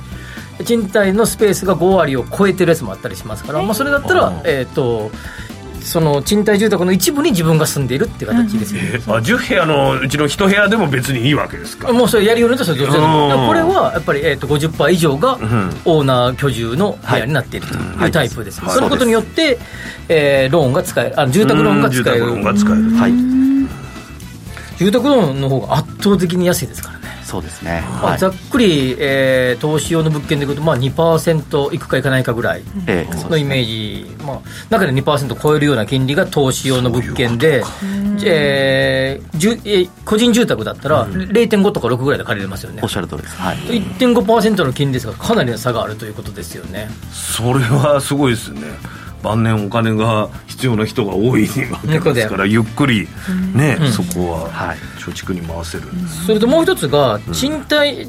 [0.65, 5.11] 賃貸のスペースが5割を超えてるやつもあったりしますから、まあ、それだったら、えー、と
[5.81, 11.91] その賃貸住宅の一部に自分が住んでいるっていう形ですよね、え あ10部屋のうちの1部屋でも別にいいわけですか？
[11.91, 15.75] もうそれやりようによってはこれはやっぱり、えー、と50%以上がん。
[15.85, 18.75] オーナー居住の部屋になっているというタイプです、はい。
[18.75, 19.57] そのことによって、
[20.07, 22.25] えーローンが使えるあ住宅ローンが使える。
[22.25, 22.97] うん住宅ローンが使える。
[22.97, 23.31] はい。
[24.77, 27.00] 住宅ローンの方が圧倒的に安いですからね
[27.31, 28.17] そうですね、まあ、はい。
[28.19, 34.39] ざっくり、えー投資用の物件でいうと、まあ、2%いくかいかないかぐらいええのイメージ、まあ、
[34.69, 37.63] 中で2%超えるような金利が投資用の物件で、
[38.25, 42.81] えーじゅえー個人住宅だったら0.5とか6ぐらいで借りれますよね。
[42.83, 42.89] おっ。
[42.89, 46.89] しゃる通りです、はい、1.5%の金利ですが、かなりの差があるということですよね。
[47.11, 48.61] それはすごいですね
[49.23, 53.07] 晩年お金が必要な人が多いわけですからゆっくり
[53.53, 54.77] ね、そこははい。
[54.99, 55.83] 貯蓄に回せる、
[56.25, 58.07] それともう一つが、賃貸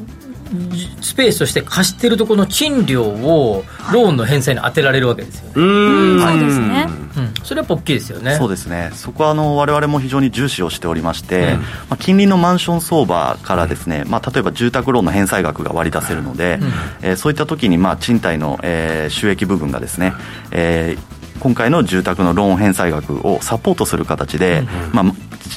[1.01, 5.53] スペースとして貸してるところの賃料をローンの返済に当てられるわけですよね。
[5.57, 6.21] うーん。
[6.21, 6.87] そうですね。
[7.15, 8.37] うん、それはやっぱ大きいですよね。
[8.37, 11.61] そうですね、そこはあの我々も非常に重視をしておりまして、うん。
[11.61, 16.59] まあ、近隣のマンション相場からですね、まあ、例えば住宅ローンの返済額が割り出せるので、
[17.03, 20.13] えーそういった時にまあ賃貸の、えー収益部分がですね、
[20.51, 25.05] えー今回の住宅のローン返済額をサポートする形で、まあ、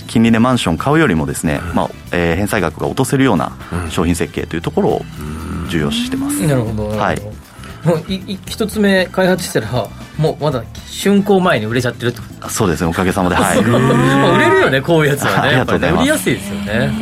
[0.08, 3.56] 近隣でマンション買うよりもですね、まあえー返済額が落とせるような
[3.91, 5.02] 商品設計というところを
[5.69, 6.41] 重要視してます。
[6.48, 7.21] なるほど、はい。
[7.86, 12.50] もういい一つ目開発したらもうまだ竣工前に売れちゃってるってこと。
[12.50, 15.52] そうですねおかげさまで、はい、 まあ売れるよねこういうやつはね。
[15.54, 16.02] ねがとうございます。
[16.02, 16.93] 売りやすいですよね。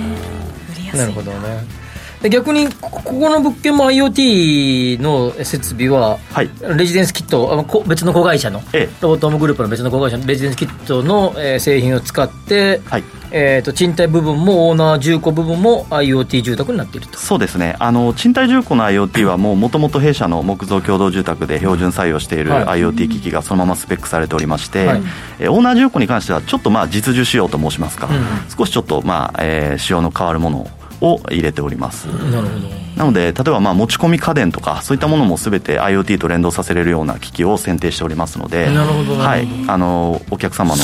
[0.75, 1.39] 売りやすいなるほどね。
[1.39, 1.82] で
[2.29, 6.49] 逆にこここの物件も IoT の設備は、はい。
[6.77, 8.89] レジデンスキットあのこ別の子会社の、ええ。
[9.01, 13.03] ロボットホームグループの別の子会社のレジデンスキットの、えー製品を使って、はい。
[13.35, 17.17] えー、と賃貸部分もオーナー住戸部分も IoT 住宅になっていると。
[17.17, 17.75] そうですね。
[17.79, 22.81] あの賃貸住戸の IoT はもともと弊社の木造共同住宅で標準採用しているはい。
[22.81, 25.01] IoT 機器がそのままスペックされておりまして、はい。
[25.39, 28.23] えオーナー住戸に関してはちょっとまあ実需仕様と申しますか、うん。
[28.55, 30.67] 少しちょっとまあ、えー仕様の変わるものを
[31.03, 32.83] 入れております、なるほど。
[32.95, 39.17] なので例えばまあ持ち込み家電とかそういったものも全て IoT と連動させれるような機器を選定しておりますのでなるほど。
[39.17, 39.47] なはい。
[39.67, 40.83] あのお客様の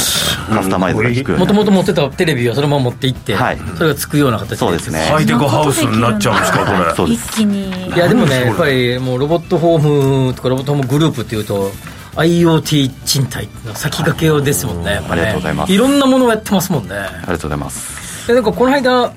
[0.50, 3.58] カスタマイズが効くようにもともと持ってたテレビをそのまま持って行って、はい。
[3.78, 4.56] それがつくような形で。
[4.56, 5.00] そうですね。
[5.00, 6.96] ハイテクハウスになっちゃうんですかこれ。
[6.96, 7.28] そうです。
[7.28, 11.72] 一気にいやでもねやっぱりもうロボットホームとかロボットホームグループっていうと
[12.16, 15.02] IoT 賃貸の先駆けですもんねね。
[15.10, 15.74] ありがとうございます。
[15.74, 16.96] いろんなものをやってますもんね。
[16.96, 18.28] ありがとうございます。
[18.28, 19.14] でなんかこの間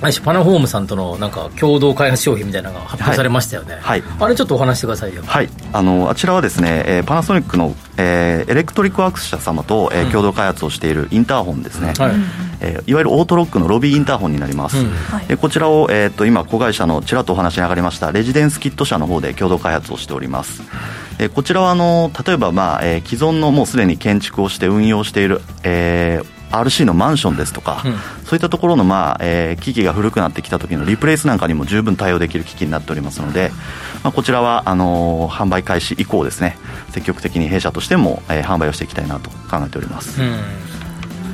[0.00, 4.02] あパナホームさんとのなんか共同開発商品みたいなのが発表されましたよね、はい。
[4.20, 12.12] あれちょっとお話してくださいよはい、あのあちらはですね、えーパナソニックの、えーエレクトリックワークス社様と、えー共同開発をしているインターホンですね、はい。
[12.60, 14.92] えーいわゆるオートロックのロビーインターホンになります、うん。
[15.26, 20.62] でこちらを、えー、と今子会社のちらっとお話に上がりましたレジデンスキット社の方で共同開発をしております。
[21.18, 27.92] えーこちらはあの例えば、まあえー既存のもうすでに建築をして運用している、えー RC のマンションですとか、うん。
[28.24, 33.50] そういったところの、まあえー機器が古くなってきた時のリプレイスなんかにも十分対応できる機器になっておりますので、
[34.02, 36.56] まあ、こちらはあのー販売開始以降ですね
[36.90, 40.38] 積極的に弊社としても、えー販売をしていきたいなと考えております、うん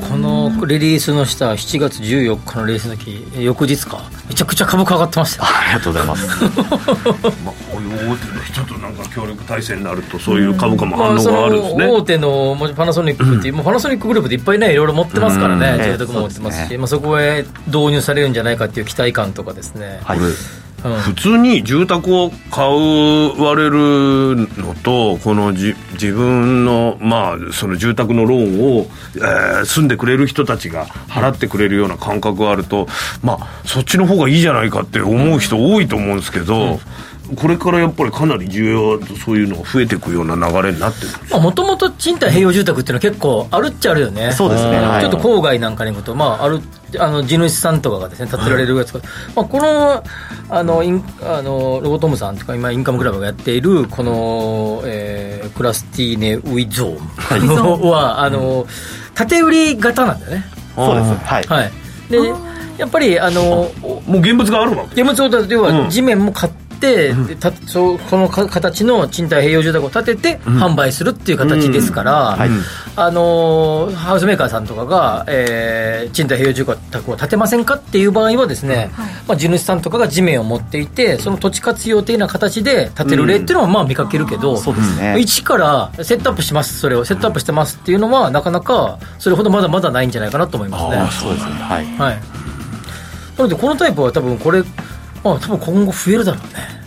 [0.09, 4.03] このリリースの下7月14日のレースの日翌日か。
[4.29, 5.45] めちゃくちゃ株価上がってました。
[5.45, 6.45] よありがとうございます。
[7.45, 16.79] まあ、こういう大手の人となんか協力体制になるとそういう株価も反応があるんですね、の大手のもうパナソニックっていう、もうパナソニックグループでいっぱいねいろいろ持ってますからね、うん住宅も持ってますし、ね。
[16.79, 20.19] まあ、そこへ導入されるんじゃないかっていう期待感とかですね、はい
[20.85, 20.93] うん。
[21.01, 32.87] 普通に住宅を買われるのとこのじ自分の,、まあその住宅のローンを、えー住んでくれる人たちが払ってくれるような感覚があると、
[33.23, 36.81] まあ、そっちの方がいいじゃないかって思う人多いと思うんですけど、
[37.37, 44.33] これからやっぱりかなり需要そういうのが増えていくような流れになってるんですもともと賃貸併用住宅っていうのは結構あるっちゃあるよね。
[44.33, 44.77] そうですね。
[44.77, 46.61] はいちょっと郊外なんかに行くと、まあ、ある
[46.99, 49.01] あの地主さんとかがですね建てられるやつが、
[49.35, 50.05] まあ、この
[50.49, 58.67] あのインあのロボトムさんとか今インカムクラブがやっているこの、えークラスティーネ・ウィゾーンはあの
[59.15, 60.45] 縦売り型なんだよね。
[60.75, 61.15] そうです。
[61.25, 61.45] はい。
[61.45, 61.71] はい。
[62.11, 62.19] で
[62.79, 63.71] やっぱりあの
[64.07, 65.85] もう現物があるわけ現物を要うん。
[65.85, 72.51] は地面も買って、でたそうこのか形の賃貸併用住宅を建てて販売するっていう形ですから、はい。
[72.97, 78.91] あのーハウスメーカーさんとかが、えー賃貸併用住宅を建てませんかっていう場合はですね、
[79.27, 85.19] まあ、地主さんとかが地面を持っていてその土地活用的な形で建てる例っていうのはまあ見かけるけど、そうですね。
[85.19, 87.05] 一からセットアップしますそれを。
[87.05, 91.09] セットアップしてますっていうのはなかなかそれほどまだまだないんじゃないかなと思いますね。
[91.11, 91.53] そうですね。
[91.53, 91.85] はい。
[91.97, 92.17] はい。
[93.37, 94.67] なので、このタイプは多分これ、ま
[95.25, 96.85] あ、多分今後増えるだろうね。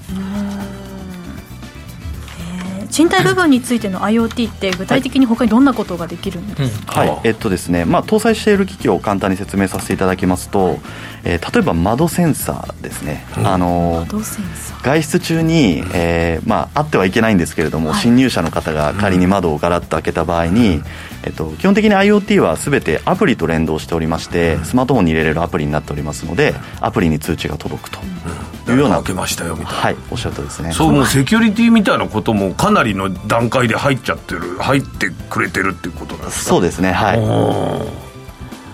[2.97, 7.19] 賃貸部分についての IoT って具体的に他にどんなことができるんですか、はい。
[7.25, 10.79] えっとですねまあ、搭載している機器を簡単に説明させていただきますと、
[11.23, 14.07] えー例えば窓センサーですね、あの
[14.81, 18.01] 外出中に、えーまあ、あってはいけないんですけれども、はい。
[18.01, 20.81] 侵入者の方が仮に窓をガラッと開けた場合に、
[21.23, 27.99] えっと、基本的に IoT は全てアプリと連動しておりまして、スマートフォンに入れれるアプリになっておりますのでアプリに通知が届くと
[28.71, 29.79] いうような、開けましたよみたいな。
[29.79, 30.71] はいおっしゃるとですね。
[30.71, 36.49] そうもうセキュリティみたいなこともかなりの段階で入っちゃってる入ってくれてるっていうことなんですか？
[36.51, 38.06] そうですねはい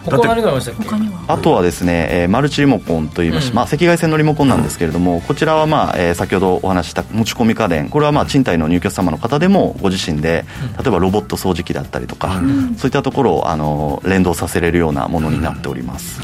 [0.06, 1.26] ありましたっけ他には？
[1.28, 3.56] あとはですね、えーマルチリモコンといいまして、うん。
[3.56, 10.46] まあ、赤外線のリモコンなんですけれども、こちらは、まあえー先ほどお話しした持ち込み家電これはまあ賃貸の入居者様の方でもご自身で
[10.80, 12.42] 例えばロボット掃除機だったりとか、
[12.78, 16.22] そういったところをあの連動させれるようなものになっております、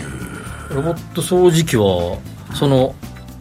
[0.70, 2.18] ロボット掃除機は
[2.54, 2.94] その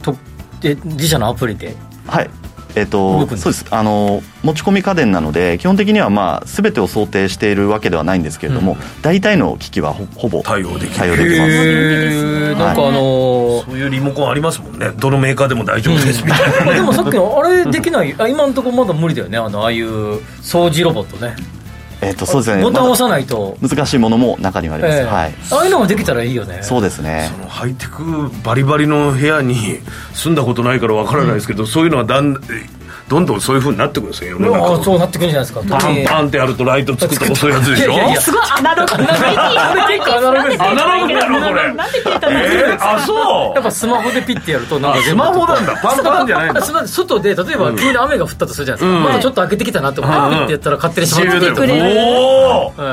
[0.03, 0.17] と
[0.63, 1.75] え自社のアプリで？
[2.07, 2.31] はい
[2.79, 3.67] えっ、とそうです。
[3.71, 11.05] あの持ち込み家電なので基本的にはまあ全てを想定しているわけではないんですけれども、大体の機器はほほぼ対応できます。
[11.05, 14.91] へえなんかあのーそういうリモコンありますもんね。
[14.97, 18.15] どのメーカーでも大丈夫ですみたいな、まあでもさっきのあれできない？
[18.19, 19.37] あ今のところまだ無理だよね。
[19.39, 21.35] あのああいう掃除ロボットね
[22.01, 22.63] えっ、とそうですね。
[22.63, 25.05] ボタンを押まさないと、だ難しいものも中にはあります、ええ。
[25.05, 25.35] はい。
[25.51, 26.61] ああいうのができたらいいよね。
[26.63, 27.29] そうですね。
[27.33, 29.81] そのハイテクバリバリの部屋に
[30.15, 32.41] 住んだことないからわからないですけど、そういうのはだん
[33.09, 34.85] どんどんそういうふうになってくるんですよ世の中。
[34.85, 35.79] そうなってくるんじゃないですか。
[35.79, 37.93] パンパンってやるとライトつくとかそういうやつでしょ。
[37.93, 39.19] いやすごいアナログこれ結
[40.07, 40.63] 構アナログです。
[40.63, 41.75] アナログなのこれ。
[41.75, 42.39] なんで切れたの？
[42.39, 43.55] えー、あそう。
[43.55, 45.75] やっぱスマホでピッてやるとなんかスマホなんだ。
[45.83, 52.01] パンパンじゃない外で例えば急に雨が降ったとするじゃないですか、まだちょっと開けてきたなって思ってピッてやったら勝手に閉まっててくれる。
[52.01, 52.85] おおうん。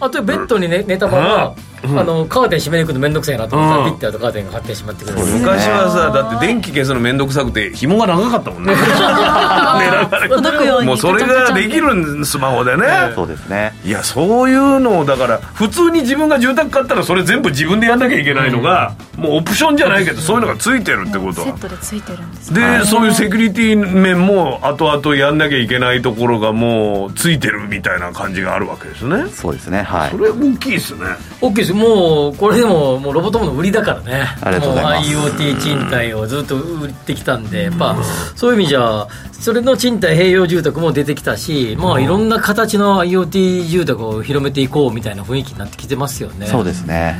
[0.00, 1.54] あとベッドに寝寝たまま、
[1.84, 3.90] あのカーテン閉めに行くの面倒くさいなと思ったら、うん。
[3.90, 8.74] ピッてやるとカーテンが勝手に閉まってくれる昔はさだって電気消すの面倒くさくて紐が長かったもんね。
[10.28, 13.72] 届くようにもうそれができるんスマホでね、そうですね。
[13.84, 22.54] いやそういうのをだから普通に自分が住宅買ったらそれ全部自分でやんなきゃいけないのが、もうオプションじゃないけどそういうのがついてるってことセはットでついてるんです。
[22.54, 29.28] で、ねそういうセキュリティ面も後々やんなきゃいけないところがもうついてるみたいな感じがあるわけですね。
[29.30, 29.82] そうですね。
[29.82, 30.10] はい。
[30.10, 31.00] それ大きいですね。
[31.40, 31.74] OK です。
[31.74, 34.26] もうこれでももうロボットもの売りだからね。
[34.40, 35.14] ありがとうございます。
[35.14, 37.96] もう IoT 賃貸をずっと売ってきたんでやっぱ
[38.34, 46.46] そういう意味じゃそれの賃貸併用住宅も出てきたしまあいろんな形の IoT 住宅を広めていこうみたいな雰囲気になってきてますよね。
[46.46, 47.18] そうですね。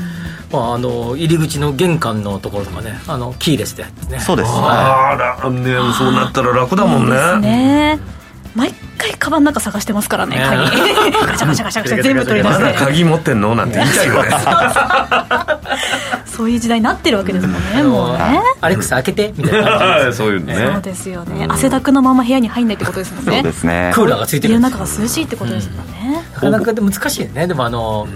[0.50, 4.18] まあ、あの入り口の玄関のところとかねあのキーレスでね。
[4.20, 7.40] そうですあらねそうなったら楽だもんね。
[7.40, 7.98] ね。
[8.54, 10.42] 毎回カバンの中探してますからねね。
[10.44, 10.60] 鍵。
[11.26, 13.54] ガチャガチャガチャガチャ全部取り出まだして鍵持ってんの？
[13.54, 14.28] なんて言いたいよね。
[16.26, 18.40] そういう時代になってるわけですもんねもうね。
[18.60, 21.46] アレックス開けてみたいな感じそういうのそうねですよね。
[21.48, 23.90] 汗だくのまま部屋に入んないってことですもんそうねですね。
[23.94, 24.78] クーラーがついて家るんですよ。
[24.78, 26.22] の中が涼しいってことですもんね。
[26.34, 27.46] なかなかで難しいよね。
[27.48, 28.06] でもあの、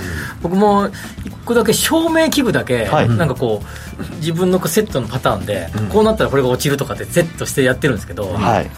[0.41, 0.89] 僕も
[1.22, 3.09] 一個だけ照明器具だけ、はい。
[3.09, 8.71] なんかこう自分のこうセットのパターンで、こうなったらこれが落ちるとかってセットしてやってるんですけど、はい。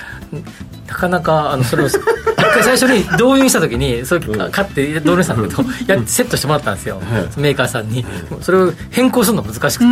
[0.87, 7.01] なかなかあのそれを一回最初に導入した時にそれ買って導入したんだけど やセットしてもらったんですよ、
[7.37, 8.05] メーカーさんに。
[8.41, 9.85] それを変更するの難しくて。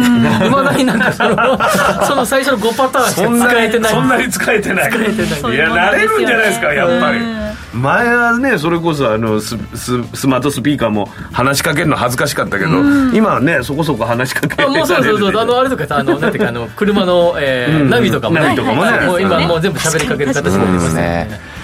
[0.47, 1.59] いまだになんかその
[2.07, 3.93] その最初の5パターンしかそんなに使えてない。
[3.93, 4.91] そんなに使えてない。
[4.91, 5.59] 使えてない。
[5.59, 7.19] や慣れるんじゃないですかやっぱり。
[7.19, 7.42] うん
[7.73, 12.71] 前はねそれこそあのスススマートスピーカーも話しかけるの恥ずかしかったけど、
[13.15, 15.41] 今はねそこそこ話しかけあもうそうそうそう。
[15.41, 17.91] あのあれとかさあの なんていうかあの車の、えーうん。
[17.91, 18.91] ナビとかもナビとかもね。
[19.07, 21.29] もう今もう全部喋りかける形になりましたね。
[21.31, 21.62] い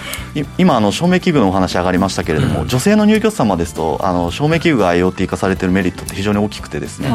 [0.57, 7.09] 今あの照明器具のお話上がりましたけれども、女性の入居者様ですとあの照明器具が IoT 化されているメリットって非常に大きくてですね、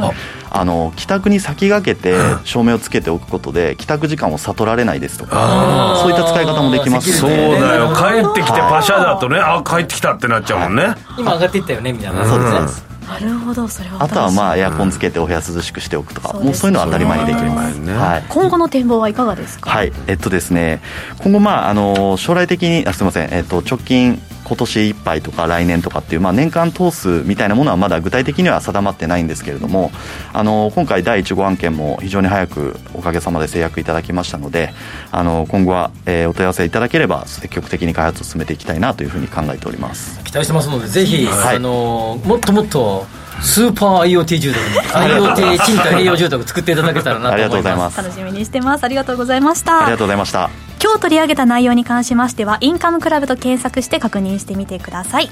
[0.49, 7.93] あの帰宅に先駆けて照明をつけておくことで帰宅時間を悟られないですとかそういった使い方もできますそうだよ。
[7.95, 12.25] 帰ってきてパシャだとね、あ帰ってきたってなっちゃうもんね、今上がっていったよねみたいな。
[12.25, 17.93] そうですねなるほどそれはあとはまあエアコンつけてお部屋涼しくしておくとか、そうですねもうそういうのは当たり前にできます、ね。
[17.93, 18.25] はい。
[18.29, 19.69] 今後の展望はいかがですか？
[19.69, 20.81] はい、えっとですね、
[21.21, 29.91] 今後、まあ、あの将来的に、あすみません、えっと、直近、今年いっぱいとか来年とかっていう、まあ、年間通すみたいなものはまだ具体的には定まってないんですけれども、
[30.33, 34.73] あの今回、第1号案件も非常に早くおかげさまで制約いただきましたので、
[35.11, 40.19] あの今後は、えーお問い合わせいただければ、積極的に開発を進めていきたいなというふうに考えております。
[40.23, 43.05] 期待してますのでぜひ、はいあのもっともっと
[43.43, 47.95] スーパー IoT 住宅に IoT 賃貸併用住宅作っていただけたらなと思います。
[47.95, 48.01] す。
[48.01, 48.83] 楽しみにしてます。
[48.83, 50.49] ありがとうございましありがたとうございました。
[50.81, 55.29] 今日取り上げた内容に関しましてはインカムクラブと検索して確認してみてください。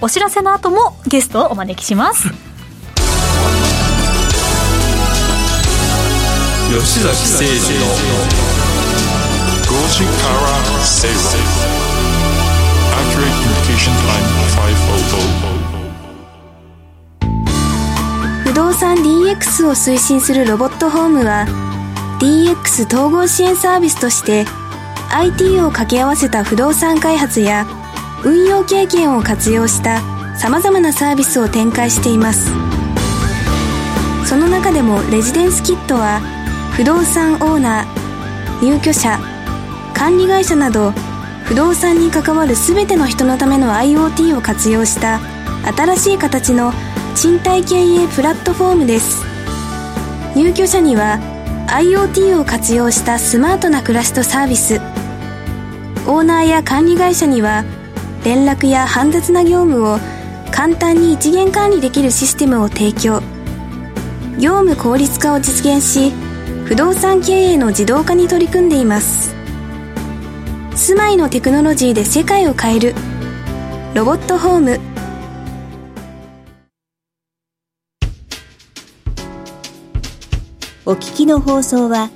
[0.00, 2.28] お知らせの後もゲストをお招きします。
[6.72, 7.86] 吉崎誠二の
[9.66, 11.16] 5時から正論
[13.12, 14.26] Communication Time
[15.46, 15.51] 500
[18.52, 21.46] 不動産 DX を推進するロボットホームは
[22.20, 24.44] DX 統合支援サービスとして
[25.10, 27.66] IT を掛け合わせた不動産開発や
[28.22, 30.02] 運用経験を活用した
[30.36, 32.50] さまざまなサービスを展開しています。
[34.26, 36.20] その中でもレジデンスキットは
[36.76, 39.18] 不動産オーナー入居者
[39.94, 40.90] 管理会社など
[41.46, 45.20] 不動産に関わる全ての人のための IoT を活用した
[45.74, 46.74] 新しい形の
[47.14, 49.24] 賃貸経営プラットフォームです。
[50.34, 51.18] 入居者には
[51.68, 54.80] IoT を活用したスマートな暮らしとサービス。
[56.06, 57.64] オーナーや管理会社には
[58.24, 59.98] 連絡や煩雑な業務を
[60.50, 63.20] 簡単に一元管理できるシステムを提供。
[64.38, 66.12] 業務効率化を実現し
[66.64, 69.34] 不動産経営の自動化に取り組んでいます。
[70.74, 72.94] 住まいのテクノロジーで世界を変える。
[73.94, 74.91] ロボットホーム。
[80.84, 82.10] お聞きの放送は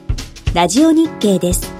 [0.52, 1.75] ラジオ日経です。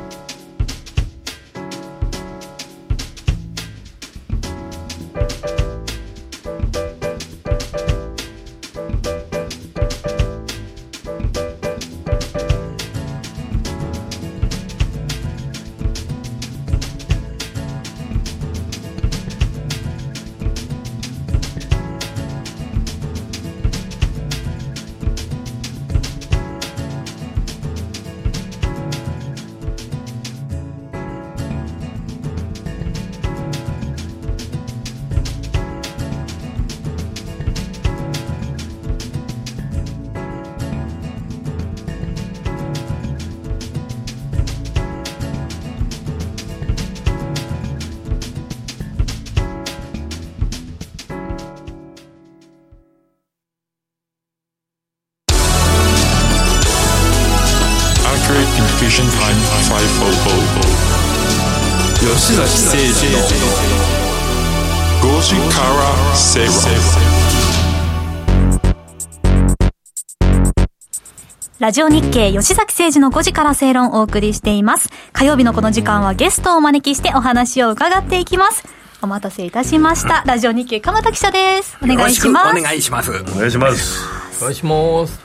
[71.67, 74.89] ラジオ日経吉崎誠二の5時から正論をお送りしています。
[75.13, 78.63] 火曜日のこの時間はゲストをお招きしてお話を伺っていきます。
[79.03, 80.23] お待たせいたしました。
[80.27, 81.77] ラジオ日経鎌田記者です。
[81.83, 82.57] お願いします。
[82.57, 83.11] お願いします。
[83.11, 84.07] お願いします
[84.39, 85.21] お願いします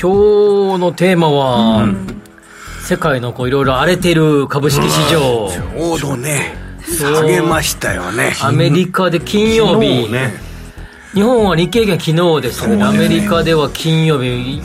[0.00, 1.88] 今日のテーマは、
[2.84, 6.54] 世界のこういろいろ荒れてる株式市場、ちょうどね、
[6.84, 8.32] 下げましたよね。
[8.42, 10.34] アメリカで金曜日、昨日ね
[11.14, 14.62] 日本は日経平均昨日ですけど、アメリカでは金曜日、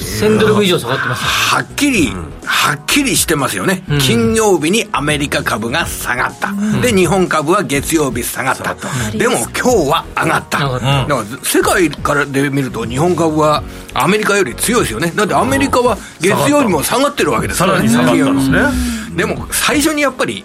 [0.00, 1.24] 1000ドル以上下がってます。
[1.24, 2.12] はっきり、
[2.44, 8.74] はっきりしてますよね、金曜日にアメリカ株が下がった、で日本株は月曜日下がった、
[9.16, 13.62] でも今日は上がった、だから世界からで見ると、日本株は
[13.94, 17.72] アメリカより強いですよね、だってアメリカは月曜日も下がってるわけですから。
[17.74, 19.16] さらに下がったんですね。
[19.16, 20.44] でも最初にやっぱり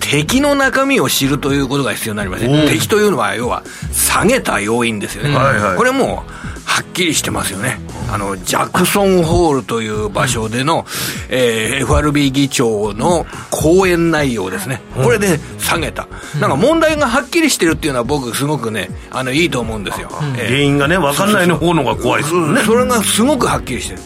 [0.00, 5.76] 敵の中身を知るということが必要になりますね、敵というのは要は下げた要因ですよね、はいはい。
[5.76, 6.24] これも
[6.56, 7.80] うはっきりしてますよね、
[8.12, 10.84] あのジャクソンホールという場所での、
[11.30, 16.06] えー FRB 議長の講演内容ですね、これで下げた、
[16.40, 20.08] なんか問題がはっきりしてるっていうのは、僕、すごくね、あのいいと思うんですよ。
[20.36, 22.60] えー原因がね分かんないの方のが怖いですね。
[22.64, 24.00] それがすごくはっきりしてる、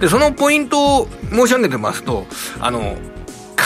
[0.00, 2.26] でそのポイントを申し上げてますと
[2.60, 2.96] あの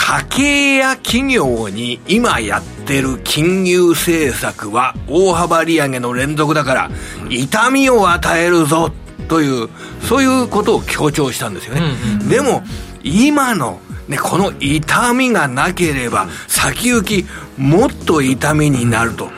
[0.07, 6.91] 家計や企業に今やってる金融政策は大幅利上げの連続だから
[7.29, 8.89] 痛みを与えるぞ
[9.27, 9.67] という
[10.03, 11.81] そういうことを強調したんですよね、
[12.29, 12.63] でも
[13.03, 17.25] 今のね、この痛みがなければ先行き
[17.57, 19.29] もっと痛みになると、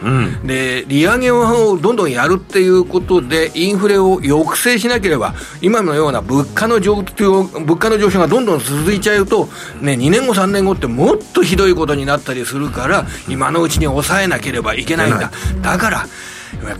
[0.43, 9.45] で利上げをどんどんやるっていうことでインフレを抑制しなければ今のような物価の上昇物価の上昇がどんどん続いちゃうと、
[9.81, 15.31] ね、2年後3年後ってもっとひどいことになったりするから今のうちに抑えなければいけないんだ。
[15.61, 16.05] だから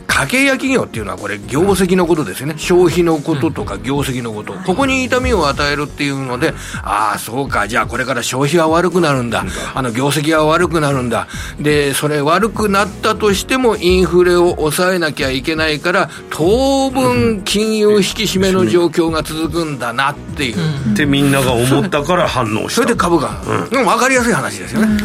[0.07, 2.55] 家計や企業っていうのはこれ業績のことですよね。
[2.57, 6.53] 消費のこととか業績のこと、ここに痛みを与えるっていうので
[6.83, 7.67] ああそうか。
[7.67, 9.43] じゃあこれから消費は悪くなるんだ。
[9.73, 11.27] あの業績は悪くなるんだ。
[11.59, 22.81] でそれ悪くなったとしてもインフレを抑えなきゃいけないから当分金融引き締めの状況が続くんだなっていう、ってみんなが思ったから反応した。
[22.81, 25.01] それで株が、でも分かりやすい話ですよね、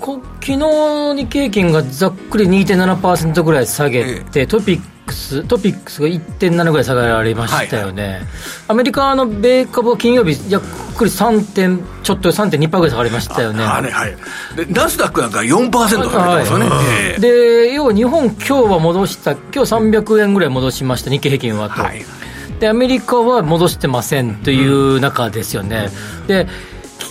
[0.00, 8.20] こ昨日日経平均がざっくり2.7%ぐらい下げて、トピックストピックスが1.7ぐらい下げられましたよね、
[8.68, 10.60] アメリカの米株は金曜日ざっ
[10.96, 13.64] くり3点ちょっと3.2%ぐらい下がりましたよね。
[13.64, 14.16] あれはい。
[14.56, 16.66] でナスダックなんか4%下げてますよね、
[17.00, 17.20] ええ。
[17.20, 22.04] で要は日本、今日は戻した、今日300円ぐらい戻しました、日経平均はと、はい
[22.58, 25.90] でアメリカは戻してませんという中ですよね。
[26.26, 26.48] で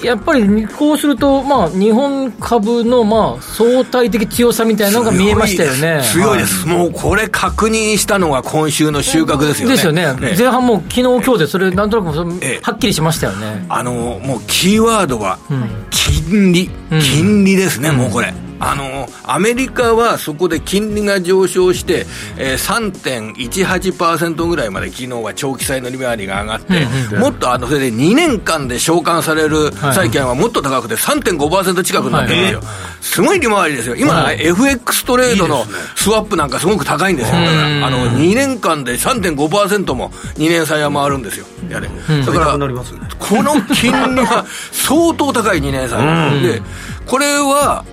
[0.04, 6.02] やっぱりこうすると、まあ、日本株のまあ相対的強さみたいなのが見えましたよね。
[6.12, 9.76] 強いです、もうこれ確認したのが今週の収穫ですよね。
[9.76, 13.66] ですよね、ええ前半もう昨日今日で、それ、なんとなくはっきりしましたよね。
[13.70, 18.34] あのもうキーワードはん金利、うん金利ですね、もうこれ。
[18.60, 22.06] あのアメリカはそこで金利が上昇して、
[22.38, 26.88] えー、3.18%ぐらいまで昨日は長期債の利回りが上がって、
[27.18, 29.96] もっとあのそれで2年間で償還されるはい。
[29.96, 32.62] 債券はもっと高くて3.5%近くになってるんですよ、
[33.02, 34.38] すごい利回りですよ、今、はい。
[34.42, 37.84] FX トレードのスワップなんかすごく高いんですよ、だからうん。
[37.86, 41.88] あの2年間で3.5%も2年債は回るんですよ、やれ。
[41.88, 42.58] だから
[43.20, 46.62] この金利は相当高い2年債、で
[47.06, 47.86] これは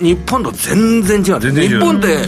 [0.00, 1.40] 日本と全然違う。
[1.40, 2.24] 日本って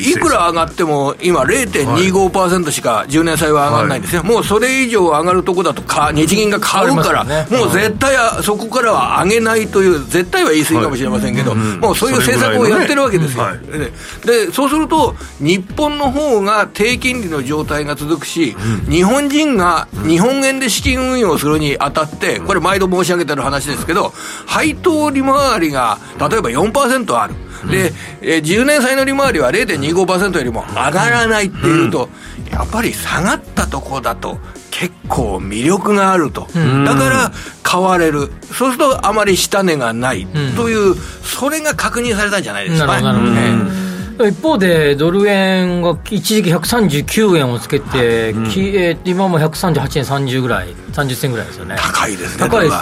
[0.00, 7.46] いくら上がっても今0.25%しか10年債は上がらないんですよ、もうそれ以上上がるとこだとか日銀が買うから、ね。
[7.50, 13.92] もう絶対そこからは上げないという絶対は言い過ぎかもしれませんけど、もうそういう政策をやってるわけですよ、それぐらい
[14.24, 18.56] ででそうすると日本の方が低金利の状態が続くし、
[18.88, 24.12] 日本人が日本円で資金運用するにあたってこれ毎度申し上げてる話ですけど
[24.46, 27.34] 配当利回りが例えば4%ある。
[27.70, 27.92] で、
[28.22, 32.08] えー10年債の利回りは0.25%よりも上がらないっていうと、
[32.50, 34.38] やっぱり下がったところだと
[34.70, 36.42] 結構魅力があると、
[36.84, 37.32] だから
[37.62, 38.30] 買われる。
[38.52, 42.96] そうするとあまり下値がないという、それが確認されたんじゃないですか。
[42.96, 43.02] ね。
[43.02, 43.70] なるほどなるほど。
[43.70, 43.90] ええ。
[44.28, 51.76] 一方で、ドル円が一時期139円をつけて、きえー今も138円30ぐらい、30銭ぐらいですよね。
[51.78, 52.76] 高いですね高いです。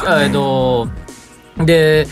[1.61, 2.07] えで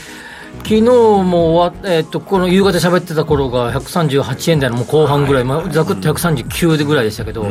[0.64, 7.44] 昨日も終わ、えー、とこの夕方喋ってた頃が138円台のもう後半ぐらい、まあ、ざくっと139ぐらいでしたけど、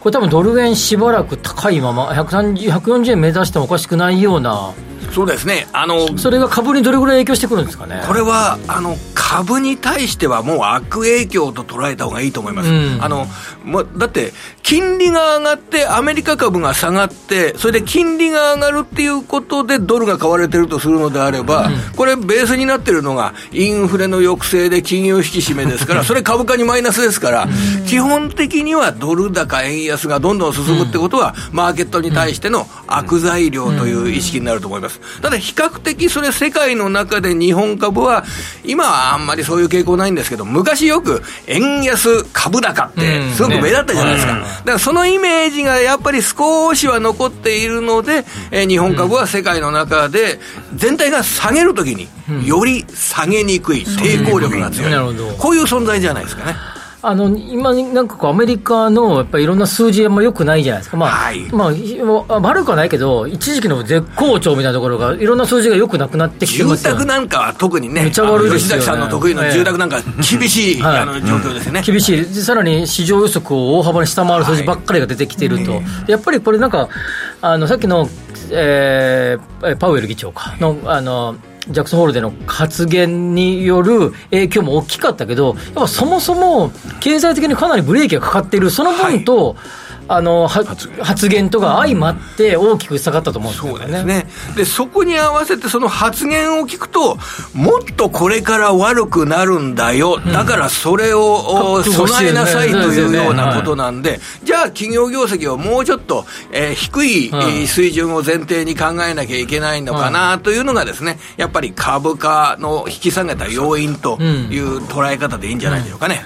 [0.00, 4.72] これ多分ドル円しばらく高いまま130 140円目指してもおかしくないような
[5.12, 5.66] そうですね。
[5.72, 8.02] あのそれが株にどれぐらい影響してくるんですかね？
[8.06, 12.98] これはあの株に対してはもう悪影響と捉えた方がいいと思います、うん。
[13.02, 13.26] あの
[13.64, 14.32] もうだって、
[14.62, 27.48] 金利が上がって、アメリカ株が下がって、それで金利が上がるっていうことで、ドルが買われてるとするのであれば、これ、ベースになってるのが、インフレの抑制で金融引き締めですから、 それ株価にマイナスですから、
[27.86, 34.97] 基本的にはドル高、円安がどんどん進むってことは、マーケットに対しての悪材料という意識になると思います。
[35.22, 38.24] ただ、比較的それ、世界の中で日本株は、
[38.64, 44.32] 今はあんまりそういう傾向ないんですけど、昔よく円安株高って、すごく目立ったじゃないですか。
[44.34, 50.38] だからそのイメージがやっぱり少しは残っているので、えー日本株は世界の中で
[50.74, 52.06] 全体が下げるときに
[52.46, 54.92] より下げにくい抵抗力が強い、
[55.38, 56.56] こういう存在じゃないですかね。
[57.00, 61.40] あの今、なんかこう、アメリカのやっぱりいろんな数字、あんま良くないじゃないですか、まあはい。
[61.52, 66.94] まあ、悪くはないけど、一時期の絶好調みたいなところが、いろんな数字が良くなくなってきて住ますよ。
[66.94, 68.82] 宅なんかは特にね、めっちゃ悪いですよね。
[68.82, 70.98] 吉崎さんの得意の住宅なんか厳しい、はい。
[70.98, 71.82] あの状況ですよね。
[71.82, 76.88] 厳しい、でさらに市場予測を大幅に下回る数字ばっかりが出てきていると、やっぱりこれなんか、
[77.40, 78.08] あのさっきの、
[78.50, 81.36] えーパウエル議長かの、あの、
[81.70, 89.56] ジャクソンホールでの発言による影響も大きかったけど、やっぱそもそも経済的にかなりブレーキがかかっている、その分と、
[90.08, 90.64] あのは
[91.02, 91.48] 発言。
[91.50, 94.26] とか相まって大きく下がったと思うんですよそうですね。
[94.56, 97.16] で、そこに合わせてその発言を聞くと、
[97.54, 100.18] もっとこれから悪くなるんだよ。
[100.20, 102.40] だからそれを、お覚悟してるね。
[102.40, 116.24] 備えなさいというようなことなんで、じゃあ企業業績をもうちょっと、えー低い、水準を前提に考えなきゃいけないのかなというのがですね、やっぱり株価の引き下げた要因という捉え方でいいんじゃないでしょうかね。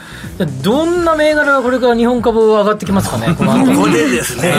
[0.63, 4.55] どんな銘柄がこれから日本株上がってきますかね、この後ここでですね。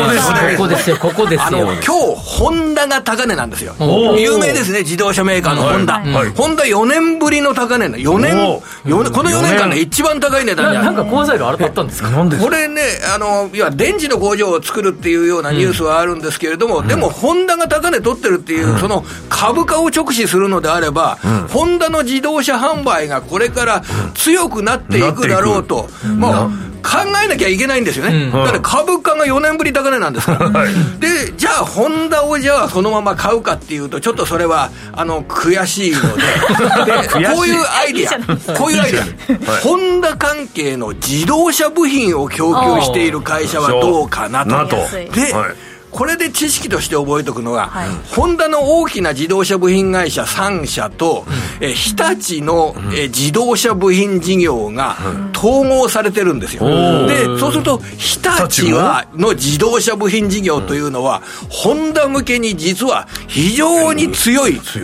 [0.58, 1.44] ここですよ、ここですよ。
[1.48, 3.76] あの今日ホンダが高値なんですよ。
[4.18, 6.30] 有名ですね、自動車メーカーのホンダ、はい。
[6.36, 7.88] ホンダ4年ぶりの高値。
[7.90, 8.34] な、4年
[8.84, 12.10] この4年間で一番高い値段じゃななんか好材料あったんですか？
[12.40, 12.82] これね、
[13.14, 21.18] あの、いや、電池の工場を作るっていうようなニュースはあるんですけれども、でも、ホンダが高値取ってるっていう、その株価を直視するのであれば、
[21.50, 23.82] ホンダの自動車販売がこれから
[24.16, 26.50] 強くなっていくだろうと、もう、考
[27.24, 28.32] えなきゃいけないんですよね、うん。
[28.32, 30.50] だから株価が4年ぶり高値なんですから、
[31.00, 36.24] でじゃあ、ホンダをじゃあそのまま買うかっていうと、ちょっとそれはあの悔しいので。
[37.20, 44.52] で、こういうアイディア、こういうアイディア、ホンダ関係の自動車部品を供給している会社はどうかなと。
[44.52, 44.76] なと
[45.14, 47.90] で、はいこれで知識として覚えておくのが、はい。
[48.16, 51.26] ホンダの大きな自動車部品会社3社と、
[51.62, 54.98] えー日立の、えー自動車部品事業が
[55.36, 56.64] 統合されてるんですよ。
[57.08, 64.80] で、そうすると、日立は、の自動車部品事業というのは、ホンダ向けに実は非常に強いと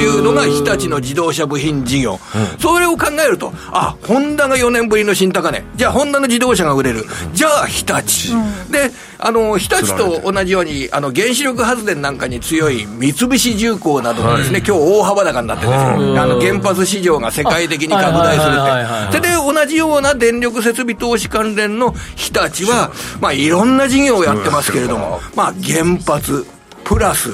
[0.00, 2.18] いうのが日立の自動車部品事業。
[2.58, 5.62] それを考えると、あ、ホンダが4年ぶりの新高値。
[5.76, 7.06] じゃあ、ホンダの自動車が売れる。
[7.32, 8.32] じゃあ、日立。
[8.70, 16.22] で、あの、日立と同じように、あの、原子力発電なんかに強い三菱重工などがですね、今日大幅高になってるんですよ。
[16.22, 19.18] あの、原発市場が世界的に拡大するって。
[19.18, 22.90] それで、同じような電力設備投資関連の日立は、
[23.20, 26.46] まあ、いろんな事業をやってますけれども、まあ、原発、
[26.84, 27.30] プラス、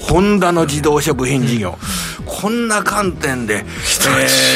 [0.00, 1.78] ホンダの自動車部品事業、
[2.26, 3.64] こんな観点で、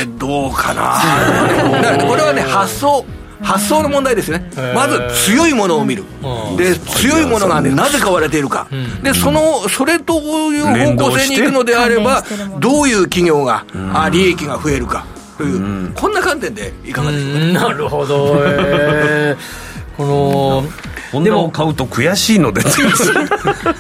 [0.01, 0.99] えー、どうかな、
[1.83, 3.05] だからこれはね、発想。
[3.43, 6.05] 発想の問題ですね、まず強いものを見る、
[6.57, 8.69] で強いものがなぜ買われているか、
[9.03, 10.21] でそのそれと
[10.53, 12.25] いう方向性に行くのであれば
[12.59, 15.05] どういう企業が、あ利益が増えるか。
[15.37, 17.39] という、こんな観点でいかがでしょうか。
[17.39, 17.53] うん。
[17.53, 19.97] なるほど、えー。
[19.97, 20.65] この
[21.13, 22.63] ホンダを買うと悔しいので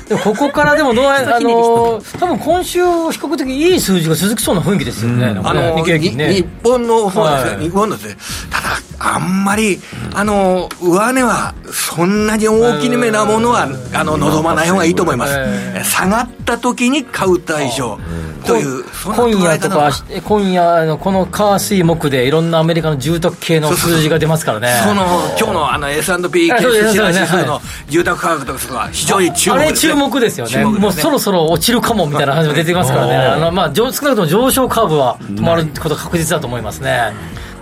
[0.08, 5.98] でもここからでもどうやあの多分今週比較的いい数字が続きそうな雰囲気ですよね、なんかあのね。
[6.34, 7.64] 日本の方ですね、はい。
[7.64, 8.16] 日本ですね、
[8.50, 9.78] ただ、あんまり、
[10.14, 17.98] あの上値はそんなに大きめなものは、あの望まない方がいいと思います、え下がった時に買う対象
[18.46, 19.90] という、今夜とか
[20.24, 24.68] 今夜のこの火水木でいろんなアメリカの住宅系の数字が出ますからね。
[24.84, 25.04] その
[25.38, 27.26] 今日のあの S&P あそうです指そうです。
[27.26, 29.92] 数の住宅価格とか非常に注目あれですね。
[29.92, 30.58] 注目ですよね。
[30.58, 33.16] ねもうそろそろ落ちるかもみたいな話も出てきますからね。
[33.18, 37.12] あの、まあ、上少なくとも上昇カーブは止まることは確実だと思いますね。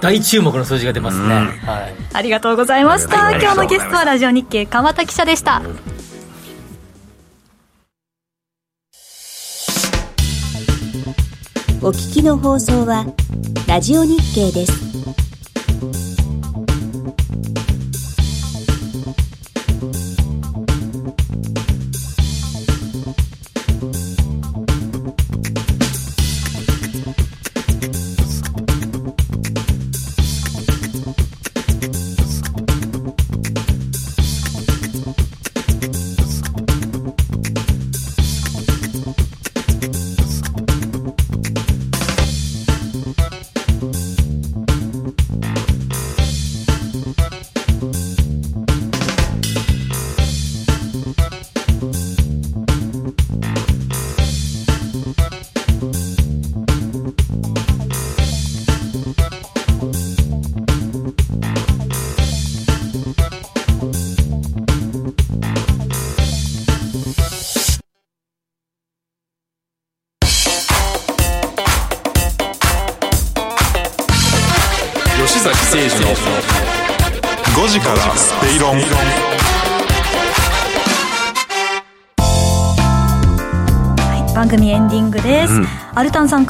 [0.01, 1.51] 大注目の数字が出ますね、はい。
[2.13, 3.31] ありがとうございました。
[3.33, 5.63] 今日のゲストはラジオ日経川田記者でした
[11.87, 13.05] お聞きの放送は
[13.69, 16.24] ラジオ日経です。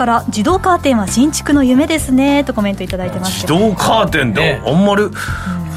[0.05, 4.63] から自動カーテンは新築の夢ですねとコメントいただいてます自動カーテンってね。
[4.67, 5.05] あんまり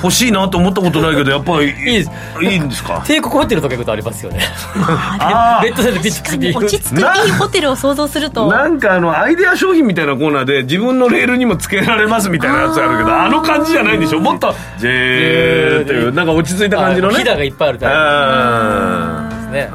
[0.03, 3.01] 欲しいなと思ったことないけどやっぱりいいいんですか？
[3.07, 4.41] 帝国ホテルとか行くとありますよね。
[5.19, 8.47] あベッドセットピッチピッチ落ち着くいいホテルを想像すると。
[8.51, 14.19] なんかあのアイデア商品みたいなコーナーで自分のレールにもつけられますみたいなやつあるけどあの感じじゃないんでしょ？
[14.19, 17.15] もっとジェーっていうなんか落ち着いた感じのね。
[17.15, 19.71] ひだがいっぱいあるタイあプですね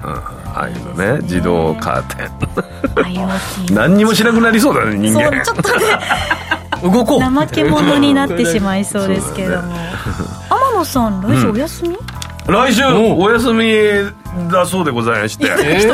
[0.99, 2.25] あいうのね自動カーテ
[3.71, 3.75] ン。
[3.75, 5.85] 何にもしなくなりそうだね人そう間ちょっとね
[6.83, 7.21] 動こう。
[7.21, 9.75] 怠け者になってしまいそうですけれども。
[10.51, 11.97] 天野さん来週お休み、
[12.47, 13.73] 来週お休み
[14.51, 15.47] だそうでございまして。
[15.47, 15.87] え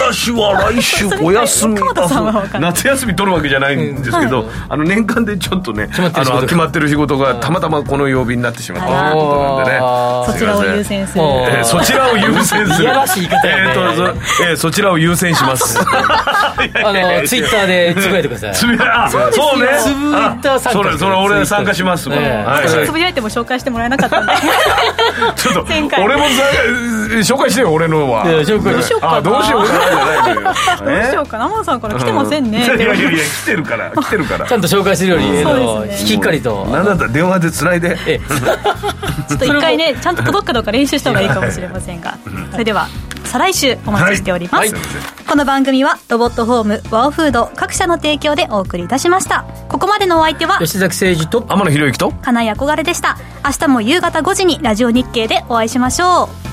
[0.00, 2.70] 私は来週お休み川田さんは分かんない。
[2.72, 9.78] 夏休み取るわけじゃないんですけど、あの年間でちょっとねあの決まってる仕事がたまたまこの曜日になってしまったということなんでね。
[10.26, 11.24] そちらを優先する。
[11.24, 12.82] えーそちらを優先する。
[12.82, 13.62] いやらしい言い方やね。
[13.62, 15.78] えーとそえーそちらを優先します。
[15.80, 16.56] あ
[16.92, 18.54] の ツイッターでつぶやいてください。
[18.54, 19.22] つぶやあそう
[19.60, 19.68] ね。
[19.78, 22.08] つぶやいた参加あそれそれ俺参加します。
[22.08, 22.66] もん、ねはい。
[22.66, 22.86] はい。
[22.86, 24.32] つぶやいても紹介してもらえなかったんで
[25.36, 25.66] ちょっと
[26.02, 26.42] 俺もさ
[27.18, 28.24] 紹介してよ俺のは。
[28.26, 28.72] 紹介。
[28.72, 29.68] どうしようかどうしようか
[30.84, 31.44] どうしようかな。
[31.46, 34.46] 天野さんから来てませんね、いやいやいや来てるから来てるから。
[34.46, 35.52] ちゃんと紹介するように、そ
[35.82, 36.08] うですね。
[36.08, 36.64] しっかりと。
[36.66, 37.04] なんだった？
[37.04, 37.96] ら電話でつないで？
[38.06, 38.18] え
[39.28, 42.16] ちょっと一回ねちゃんと届くかどうか練習した方がいいかもしれませんが。
[42.52, 42.88] それでは
[43.32, 44.72] 再来週お待ちしております、はい。
[44.72, 44.80] はい
[45.26, 49.46] この番組はロボットホームワオフード各社の提供でお送りいたしました。
[49.70, 53.16] ここまでのお相手は吉崎誠二と天野博之と金井憧れでした。
[53.42, 56.51] 明日も夕方5時にラジオ日経でお会いしましょう